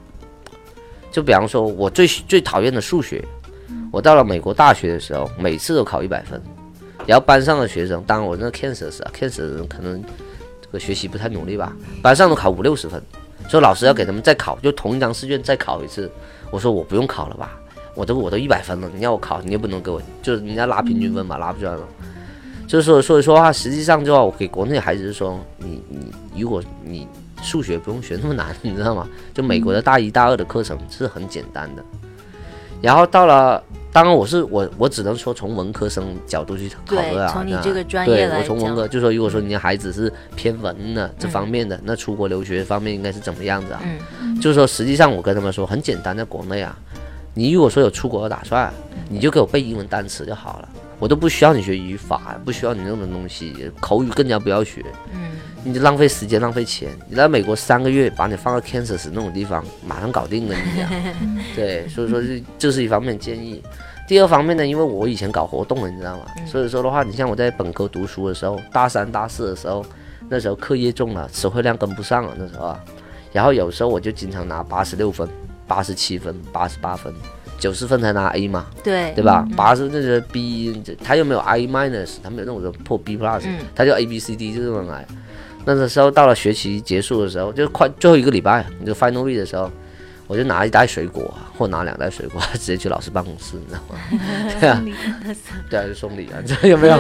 [1.10, 3.24] 就比方说，我最最讨厌的数学，
[3.90, 6.42] 我到了美国大学的时候，每次都考一百分。
[7.06, 10.02] 然后班上的学生，当然我那个 Kansas 啊，Kansas 的人可能
[10.60, 13.02] 这个学习不太努力吧，班上都考五六十分，
[13.48, 16.10] 所以老师要给他们再考，就同一张试卷再考一次。
[16.50, 17.58] 我说我不用考了吧，
[17.94, 21.88] 我都我都一百分了，你要我考，你也不能给我，就是人家拉平均分嘛，拉不出来了。
[22.68, 27.08] 就是说，所以说的话，实际上就要我给国内孩子是说，你你如果你
[27.42, 29.08] 数学不用学那么难，你知道吗？
[29.32, 31.82] 就美国的大一、大二的课程是很简单的。
[32.82, 33.60] 然后到了，
[33.90, 37.24] 当然我是我我只能说从文科生角度去考对虑啊。
[37.26, 43.80] 那从你这个专业来对我从文科就说，如果说你的孩子是偏文的这方面的，那出国留学方面应该是怎么样子啊？
[44.20, 46.78] 嗯就是说，实际上我跟他们说很简单，在国内啊，
[47.34, 48.72] 你如果说有出国的打算，
[49.08, 50.68] 你就给我背英文单词就好了，
[50.98, 55.30] 我都不需要你学语法，不需要你那种东西，口语更加不要学，嗯，
[55.62, 56.90] 你就浪费时间浪费钱。
[57.08, 60.90] 你在美国三个月，把你放到 Kansas 那种地方，马上搞定了，你讲。
[61.54, 63.62] 对，所以说这这是一方面建议。
[64.08, 66.24] 第二方面呢，因为我以前搞活动了，你知道吗？
[66.46, 69.84] 所以说的话，你像我在本科读书的时候，大三大四的时候，
[70.28, 72.84] 那时候课业重了，词汇量跟不上了，那时候啊。
[73.30, 75.28] 然后有时候我就经常拿八十六分、
[75.66, 77.12] 八十七分、八十八分、
[77.58, 79.46] 九十分才拿 A 嘛，对对吧？
[79.56, 85.04] 八十那是 B，他又没有 I minus，他没有那种破 B plus，、嗯他就 A B C D 就这么来。
[85.64, 89.70] 那个时候到了学期结束的时候，就快最后一个礼拜，你就 final week 的时候，
[90.26, 93.98] 我就拿一袋水果或拿两袋水果， 直接去老师办公室，你知道吗？
[94.60, 94.84] 对啊，
[95.68, 96.96] 对啊，就送礼啊， 这有没有？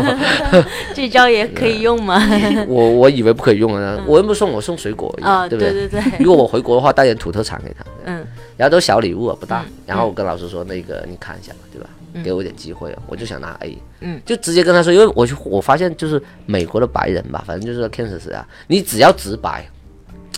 [0.92, 2.20] 这招也可以用吗？
[2.66, 5.14] 我我以为不可以用啊，我又不送我送水果
[5.48, 5.72] 对不对？
[5.72, 8.26] 对对对，如果我回国的话，带点土特产给他，嗯
[8.58, 9.62] 然后都小礼物啊，不大。
[9.62, 11.88] 嗯然后我跟老师说，那个你看一下吧，对吧？
[12.22, 19.66] 给我点机会哦，我就想拿 A，嗯，就直接跟他说，因为我就我发现就是美国的白人吧，反正就是 Kansas 啊，你只要直白，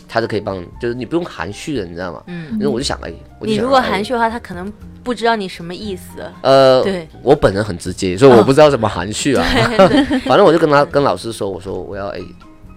[0.07, 2.23] 他就可以帮你，就是你不用含蓄的，你知道吗？
[2.27, 6.23] 嗯，因为我就想 A，我就想你如果含蓄的话，他可能不知道你什么意思。
[6.43, 9.45] 呃，对我本人很直接，所以我不知道怎么含蓄啊。
[10.27, 12.23] 反正我就跟他跟老师说，我说我要 A，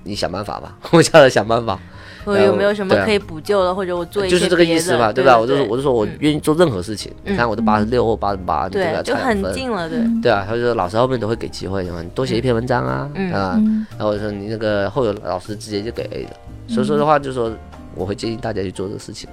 [0.04, 1.80] 你想办法吧，我叫他想办法。
[2.26, 5.38] 我有没有什么可以补救的，或者我做一些就是这个意思嘛，对吧？
[5.38, 7.12] 我就对说我就说我嗯愿意做任何事情。
[7.24, 9.02] 你看我都八十六或八十八，对吧？
[9.02, 16.36] 对，就很近了，对，对啊，他就说老师后面都会给机会的嘛，你多写一篇文章啊，嗯啊，嗯然后我说你那个后有老师直接就给 A 的，
[16.68, 17.52] 所以说的话就说
[17.96, 19.30] 我会建议大家去做这个事情。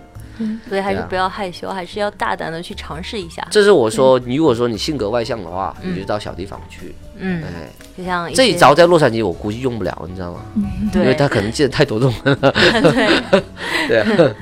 [0.69, 3.47] 所以还是不要害羞，还是要大胆的去尝试一下。
[3.51, 10.41] 这是我说，如果说你性格外向的话，你就到小地方去，嗯，哎，就像这一招在洛杉矶我估计用不了，你知道吗？
[10.55, 11.07] 因对。
[11.07, 13.43] 为他可能见太多种人了，对，
[13.89, 14.35] 对啊。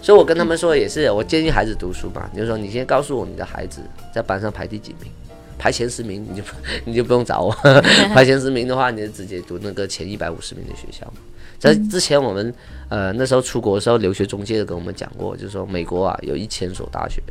[0.00, 3.80] 所以我跟他们说也是，我建议孩子读书嘛，就是说你先告诉我你的孩子
[4.14, 5.10] 在班上排第几名，
[5.58, 6.42] 排前十名你就
[6.84, 7.50] 你就不用找我，
[8.14, 11.14] 排前十名的话你就直接读那个前一百五十名的学校嘛。
[11.58, 12.54] 在之前我们
[12.88, 17.22] 呃那时候出国的时候，留学中介跟我们讲过，就是说美国啊有一千所大学，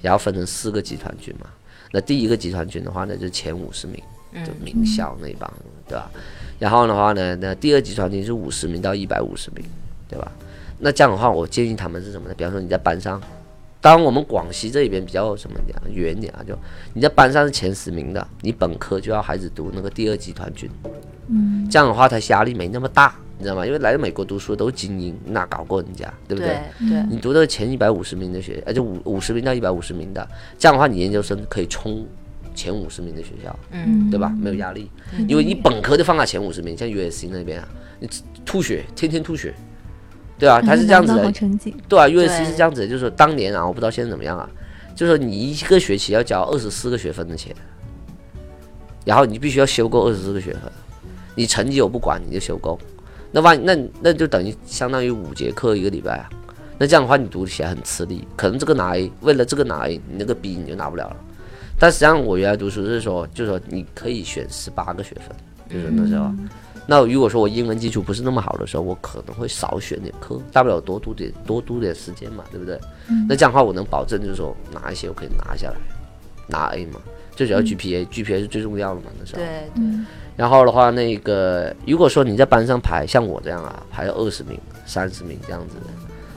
[0.00, 1.46] 然后分成四个集团军嘛。
[1.92, 4.02] 那第一个集团军的话呢，就是前五十名，
[4.44, 5.50] 就名校那一帮，
[5.86, 6.10] 对吧？
[6.58, 9.64] 然后的话呢，那第二集团军是五十名到一百五十名，
[10.08, 10.30] 对吧？
[10.78, 12.34] 那这样的话，我建议他们是什么呢？
[12.36, 13.20] 比方说你在班上，
[13.80, 16.58] 当然我们广西这边比较什么讲远点啊，就
[16.92, 20.68] 你在班上是前十名的，你本科就要孩子读那个第二集团军，
[21.28, 23.66] 嗯，这样的话他压力没那么大，你知道吗？
[23.66, 26.58] 因为来美国读书的都是精英，哪搞过人家，对不对？
[26.78, 30.26] 对对，你读的前一百五十名的学，呃，就五五十名到一百五十名的，
[30.58, 32.06] 这样的话你研究生可以冲
[32.54, 34.32] 前五十名的学校，嗯，对吧？
[34.40, 34.90] 没有压力，
[35.28, 37.68] 因为你本科就放在前五十名，像 USC 那边啊，
[38.00, 38.08] 你
[38.44, 39.52] 吐血，天天吐血，
[40.38, 41.30] 对啊，他是这样子的。
[41.88, 44.48] 对啊，USC 是这样子的，就是说当年啊，我不知道现在怎么样啊，
[44.94, 47.54] 就是说你一个学期要交二十四个学分的钱，
[49.04, 50.62] 然后你必须要修够二十四个学分，
[51.34, 52.78] 你成绩我不管，你就修够，
[53.36, 56.30] 那万那那就等于相当于五节课一个礼拜啊，
[56.78, 61.16] 那这样的话你读起来很吃力，可能这个拿 A，为了这个拿 A，你那个 B 你就拿不了了。
[61.78, 65.36] 但实际上我原来读书是说，就是说你可以选十八个学分，
[65.68, 66.32] 就是那时候。
[66.86, 72.80] 那如果说我英文基础不是那么好的时候，我可能会少选点课，大不了多读点多读点时间嘛，对不对？
[73.28, 75.76] 那这样的话，我能保证就是说拿一些我可以拿下来，
[76.46, 76.98] 拿 A 嘛，
[77.36, 79.42] 最主要 GPA，GPA 是最重要的嘛，那时候。
[79.42, 79.84] 对对，
[80.36, 85.92] 然后的话，那个如果说你在班上排像我这样啊，排二十名、三十名这样子的，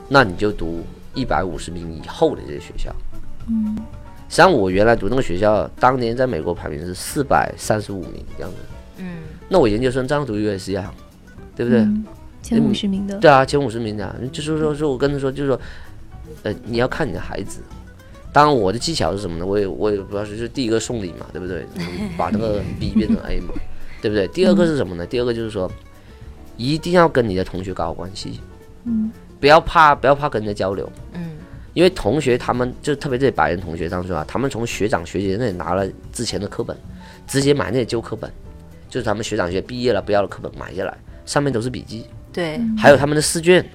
[0.08, 0.84] 那你就读
[1.16, 2.93] 一百五十名以后的这些学校。
[3.47, 3.76] 嗯，
[4.28, 8.58] 实际上我原来读那个学校，当年在美国排名是四百三十五名这样子。
[8.97, 10.93] 嗯，那我研究生这样读 USC 啊，
[11.56, 11.80] 对不对？
[11.80, 12.06] 嗯
[12.41, 15.60] 前五十名的，对啊，前五十名的啊，就是说说我跟他说，就是说，
[16.43, 17.60] 呃，你要看你的孩子。
[18.32, 19.46] 当然，我的技巧是什么呢？
[19.46, 21.66] 我也我也不知道，就是第一个送礼嘛，对不对？
[22.18, 23.54] 把那个 B 变成 A 嘛，
[24.02, 24.28] 对不对？
[24.28, 25.06] 第二个是什么呢？
[25.06, 25.72] 第二个就是说，
[26.58, 28.40] 一定要跟你的同学搞好关系，
[28.86, 31.32] 嗯，不要怕，不要怕跟人家交流，嗯，
[31.74, 36.78] 因为同学他们就特别这些白人同学当中啊，他们从学长学姐那里拿了之前的课本，
[37.26, 38.32] 直接买那些旧课本，
[38.90, 43.66] 就是他们学长学毕业了不要的课本买下来，上面都是笔记，对，还有他们的试卷，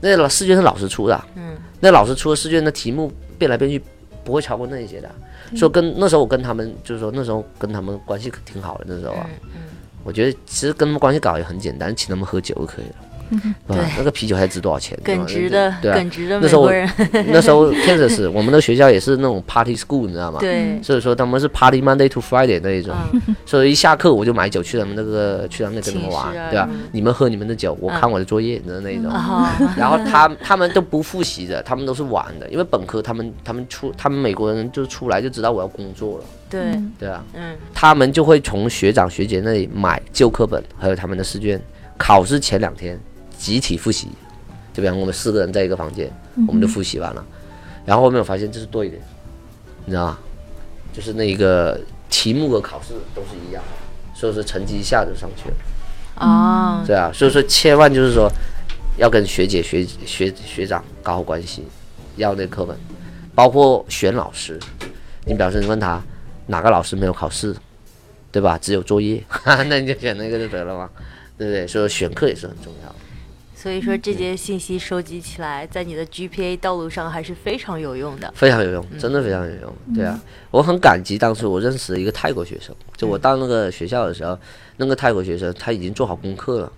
[0.00, 3.80] 那老试卷是老师出的，嗯，那老师出的试卷的题目变来变去
[4.24, 5.10] 不会超过那一些的，
[5.56, 9.62] 所以跟那时候我跟他们就是说那时候跟他们关系挺好的那时候啊，嗯
[10.02, 12.94] 我觉得其实跟他们关系搞也很简单，请他们喝酒就可以了，
[13.68, 13.76] 对？
[13.98, 14.98] 那个啤酒还值多少钱？
[15.04, 20.38] 对直的对啊，耿直的那时候我美国人， 那时候 Kansas 我们的学校也是那种 party school，你知道吗？
[20.40, 26.68] 对，所以说他们是 party Monday to Friday 那一种，嗯，所以一下课我就买酒去他们那个去他们那跟他们玩对吧？
[26.70, 26.80] 嗯？
[26.92, 29.10] 你们喝你们的酒，我看我的作业你知道那一种。
[29.10, 36.60] 啊， 然后他他们都不复习的，他们都是玩的，因为本科他们他们出他们美国人就出来就知道我要工作了，对，
[36.98, 41.60] 对啊，嗯，他们就会从学长学姐那里买旧课本，还有他们的试卷，
[41.96, 42.98] 考试前两天
[43.40, 44.08] 集体复习，
[44.74, 46.12] 就比方我们四个人在一个房间，
[46.46, 47.24] 我们就复习完了，
[47.86, 48.98] 然后后面我发现这是对的，
[49.86, 50.18] 你知道吗？
[50.92, 51.80] 就是那个
[52.10, 55.54] 题目和考试都是一样的，所以说成绩一下就上去了。
[56.16, 58.30] 啊，对啊，所以说千万就是说
[58.98, 61.64] 要跟学姐、学学学长搞好关系，
[62.16, 62.76] 要那课本，
[63.34, 64.60] 包括选老师。
[65.24, 66.02] 你表示你问他
[66.46, 67.54] 哪个老师没有考试，
[68.30, 68.58] 对吧？
[68.58, 70.90] 只有作业， 那你就选那个就得了嘛，
[71.38, 71.66] 对不对？
[71.66, 72.94] 所以说选课也是很重要的。
[73.60, 78.32] 所以说这些信息收集起来，在你的 GPA 道路上还是非常有用的。
[78.34, 79.74] 非常有用，真的非常有用。
[79.94, 80.18] 对啊，
[80.50, 84.38] 我很感激当初我认识了一个泰国学生，就我到那个学校的时候，
[84.78, 86.72] 那个泰国学生他已经做好功课了，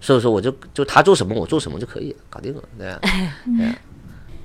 [0.00, 3.00] 所以说我就就他做什么我做什么就可以了，搞定了，对啊。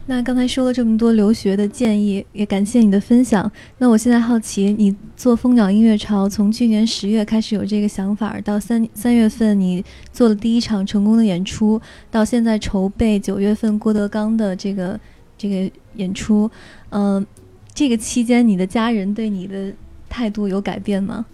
[0.08, 3.51] 那刚才说了这么多留学的建议，也感谢你的分享。
[3.80, 9.84] 那我现在好奇，你做蜂鸟音乐潮从去年十月开始有这个想法，到三三月份你
[10.14, 11.82] 做了第一场成功的演出，
[12.12, 14.99] 到现在筹备九月份郭德纲的这个
[15.38, 16.49] 这个演出，
[16.89, 17.26] 嗯、
[17.74, 19.74] 这个期间你的家人对你的
[20.08, 21.26] 态度有改变吗？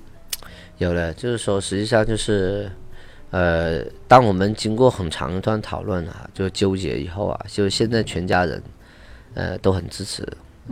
[0.77, 2.71] 有了，就是说，实际上就是，
[3.31, 8.61] 呃，当我们经过很长一段讨论啊，就纠结以后啊，就现在全家人，
[9.33, 10.21] 呃，都很支持，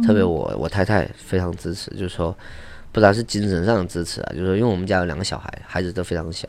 [0.06, 2.36] 特别我我太太非常支持，就是说，
[2.92, 6.48] 不单是精神上的支持啊，就是说，因为我们家有两个小孩，孩子都非常小，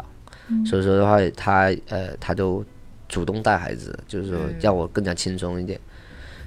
[0.66, 2.64] 所以说的话，他呃，他都
[3.08, 5.80] 主动带孩子，就是说让我更加轻松一点。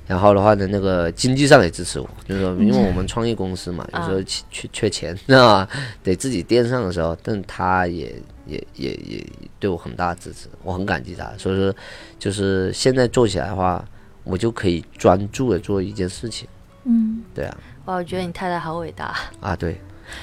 [0.05, 5.69] 然后的话呢，那个经济上也支持我，就是说，因为我们创业公司嘛，有时候缺缺缺钱， 知道吧？
[6.03, 8.13] 得自己垫上的时候，但他也
[8.45, 9.25] 也也也
[9.59, 11.31] 对我很大支持，我很感激他。
[11.37, 11.73] 所以说，
[12.19, 13.83] 就是现在做起来的话，
[14.25, 16.47] 我就可以专注的做一件事情。
[16.83, 19.79] 嗯，对啊，哇，我觉得你太太好伟大，啊对，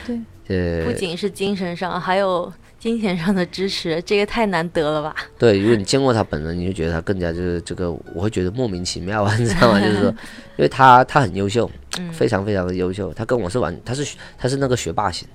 [0.07, 5.14] 对，呃，不仅是精神上，还有金钱上的支持，这个太难得了吧？
[5.39, 9.78] 对，如果你见过他本人，你就觉得他更加就是这个，我会觉得莫名其妙啊，你知道吗？
[9.85, 10.09] 就是说，
[10.57, 11.70] 因为他他很优秀，
[12.11, 15.28] 非常非常的优秀，他跟我是完，他是他是那个学霸型，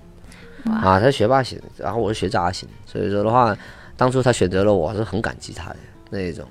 [0.66, 3.56] 啊，他是学霸型，然后我是学渣型，所以说的话，
[3.96, 5.76] 当初他选择了我是很感激他的
[6.10, 6.44] 那一种，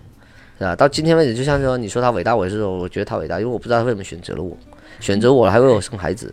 [0.61, 0.77] 是吧？
[0.77, 4.57] 到今天为止，就像说你说他伟大，我也是说我觉得他伟大，因为我不知道他为什么选择了我，
[5.01, 6.33] 选择我了还为我生孩子。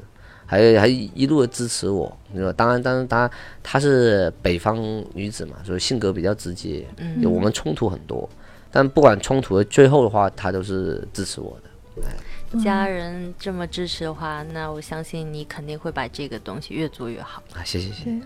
[0.52, 3.32] 还还一路的支持我，你说，当然，当然，当然，
[3.64, 4.76] 她是北方
[5.14, 8.30] 女子嘛，所以性格比较直接，嗯，我们冲突很多，
[8.70, 12.60] 但不管冲突的最后的话，她都是支持我的。
[12.62, 17.42] 家人这么支持的话，那我相信你肯定会把这个东西越做越好。
[17.54, 18.22] 啊，谢谢谢谢。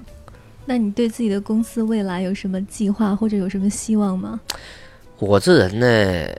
[0.65, 4.41] 那你对自己的公司未来有什么计划或者有什么希望吗？
[5.19, 6.35] 我这人呢，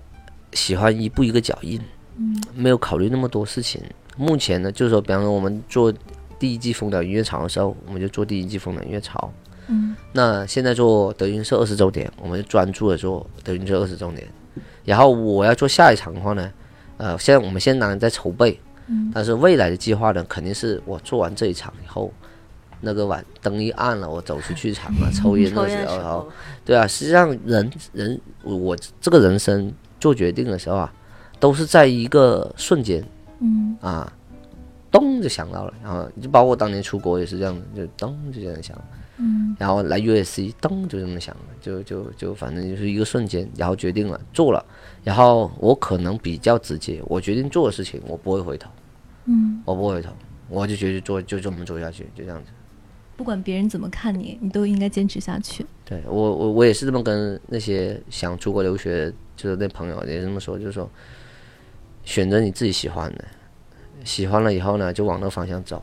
[0.53, 1.81] 喜欢一步一个脚印，
[2.17, 3.81] 嗯，没有考虑那么多事情。
[4.17, 5.93] 目前呢，就是说，比方说我们做
[6.39, 9.33] 第一季风鸟音乐潮的时候，我们就做第一季风鸟音乐潮。
[9.69, 14.27] 嗯，那现在做德云社二十周年，我们就专注的做德云社二十周年。
[14.85, 16.51] 然后我要做下一场的话呢，
[16.97, 22.13] 呃，现在我们现在当然在筹备，嗯，但是未来的计划呢，肯定是我做完这一场以后，
[22.81, 26.29] 那个晚灯一暗了，我走出去场了， 抽烟的时候，
[26.65, 30.93] 对啊，实际上人人我这个人生做决定的时候啊，
[31.41, 33.05] 都是在一个瞬间。
[33.41, 34.13] 嗯啊，
[34.91, 38.77] 咚就想到了，然后就包括当年出国也是这样的，就咚就这样想，
[39.19, 44.65] 嗯，然后来 USC 咚就这么想，就就就反正就是一个瞬间，然后决定了做了，
[45.05, 48.71] 然后我可能比较直接，我决定做的事情我不会回头，
[49.27, 50.11] 嗯，我不会回头，
[50.49, 52.51] 我就决定做就这么做下去，就这样子。
[53.17, 55.67] 不管别人怎么看你，你都应该坚持下去。
[55.85, 60.89] 对我我我也是这么跟那些想出国留学就是那朋友也这么说，就是说。
[62.07, 63.25] 选择你自己喜欢的，
[64.05, 65.83] 喜欢了以后呢，就往那个方向走，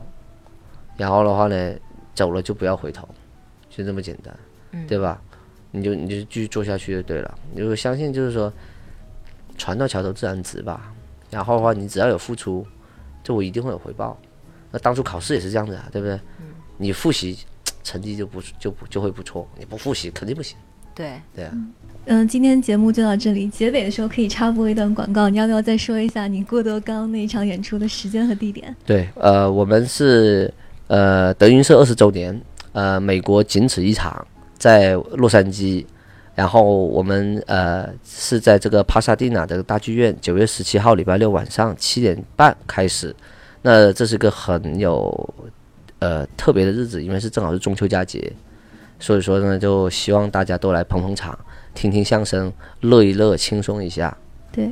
[0.96, 1.74] 然后的话呢，
[2.14, 3.08] 走了就不要回头，
[3.70, 4.36] 就这么简单，
[4.88, 5.22] 对吧？
[5.70, 7.38] 你就你就继续做下去就对了。
[7.52, 8.52] 你就相信，就是说，
[9.58, 10.92] 船到桥头自然直吧。
[11.30, 12.66] 然后的话，你只要有付出，
[13.22, 14.16] 就我一定会有回报。
[14.70, 16.18] 那当初考试也是这样子啊，对不对？
[16.78, 17.38] 你复习
[17.82, 20.56] 成绩就不就不就会不错，你不复习肯定不行。
[20.94, 21.52] 对对啊。
[22.06, 23.48] 嗯，今天节目就到这里。
[23.48, 28.74] 结尾的时候可以插播一段广告，你要不要再说一下你郭德纲那一场演出的时间和地点？
[28.84, 30.52] 对，呃，我们是
[30.86, 32.38] 呃德云社二十周年，
[32.72, 34.26] 呃，美国仅此一场，
[34.58, 35.84] 在洛杉矶。
[36.34, 43.14] 然后我们呃是在这个帕萨蒂纳的大剧院，九月十七号礼拜六晚上七点半开始。
[43.62, 45.34] 那这是个很有
[46.00, 48.32] 呃特别的日子，因为是正好是中秋佳节，
[48.98, 51.38] 所以说呢，就希望大家都来捧捧场。
[51.74, 54.16] 听听相声，乐一乐，轻松一下。
[54.52, 54.64] 对，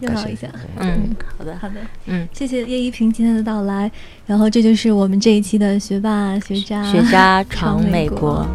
[0.00, 0.46] 热闹一下。
[0.78, 1.76] 嗯，好的，好的。
[2.04, 3.90] 嗯，谢谢叶一平今天的到来。
[4.26, 8.46] 然后这就是我们这一期的学霸学渣学渣闯美国。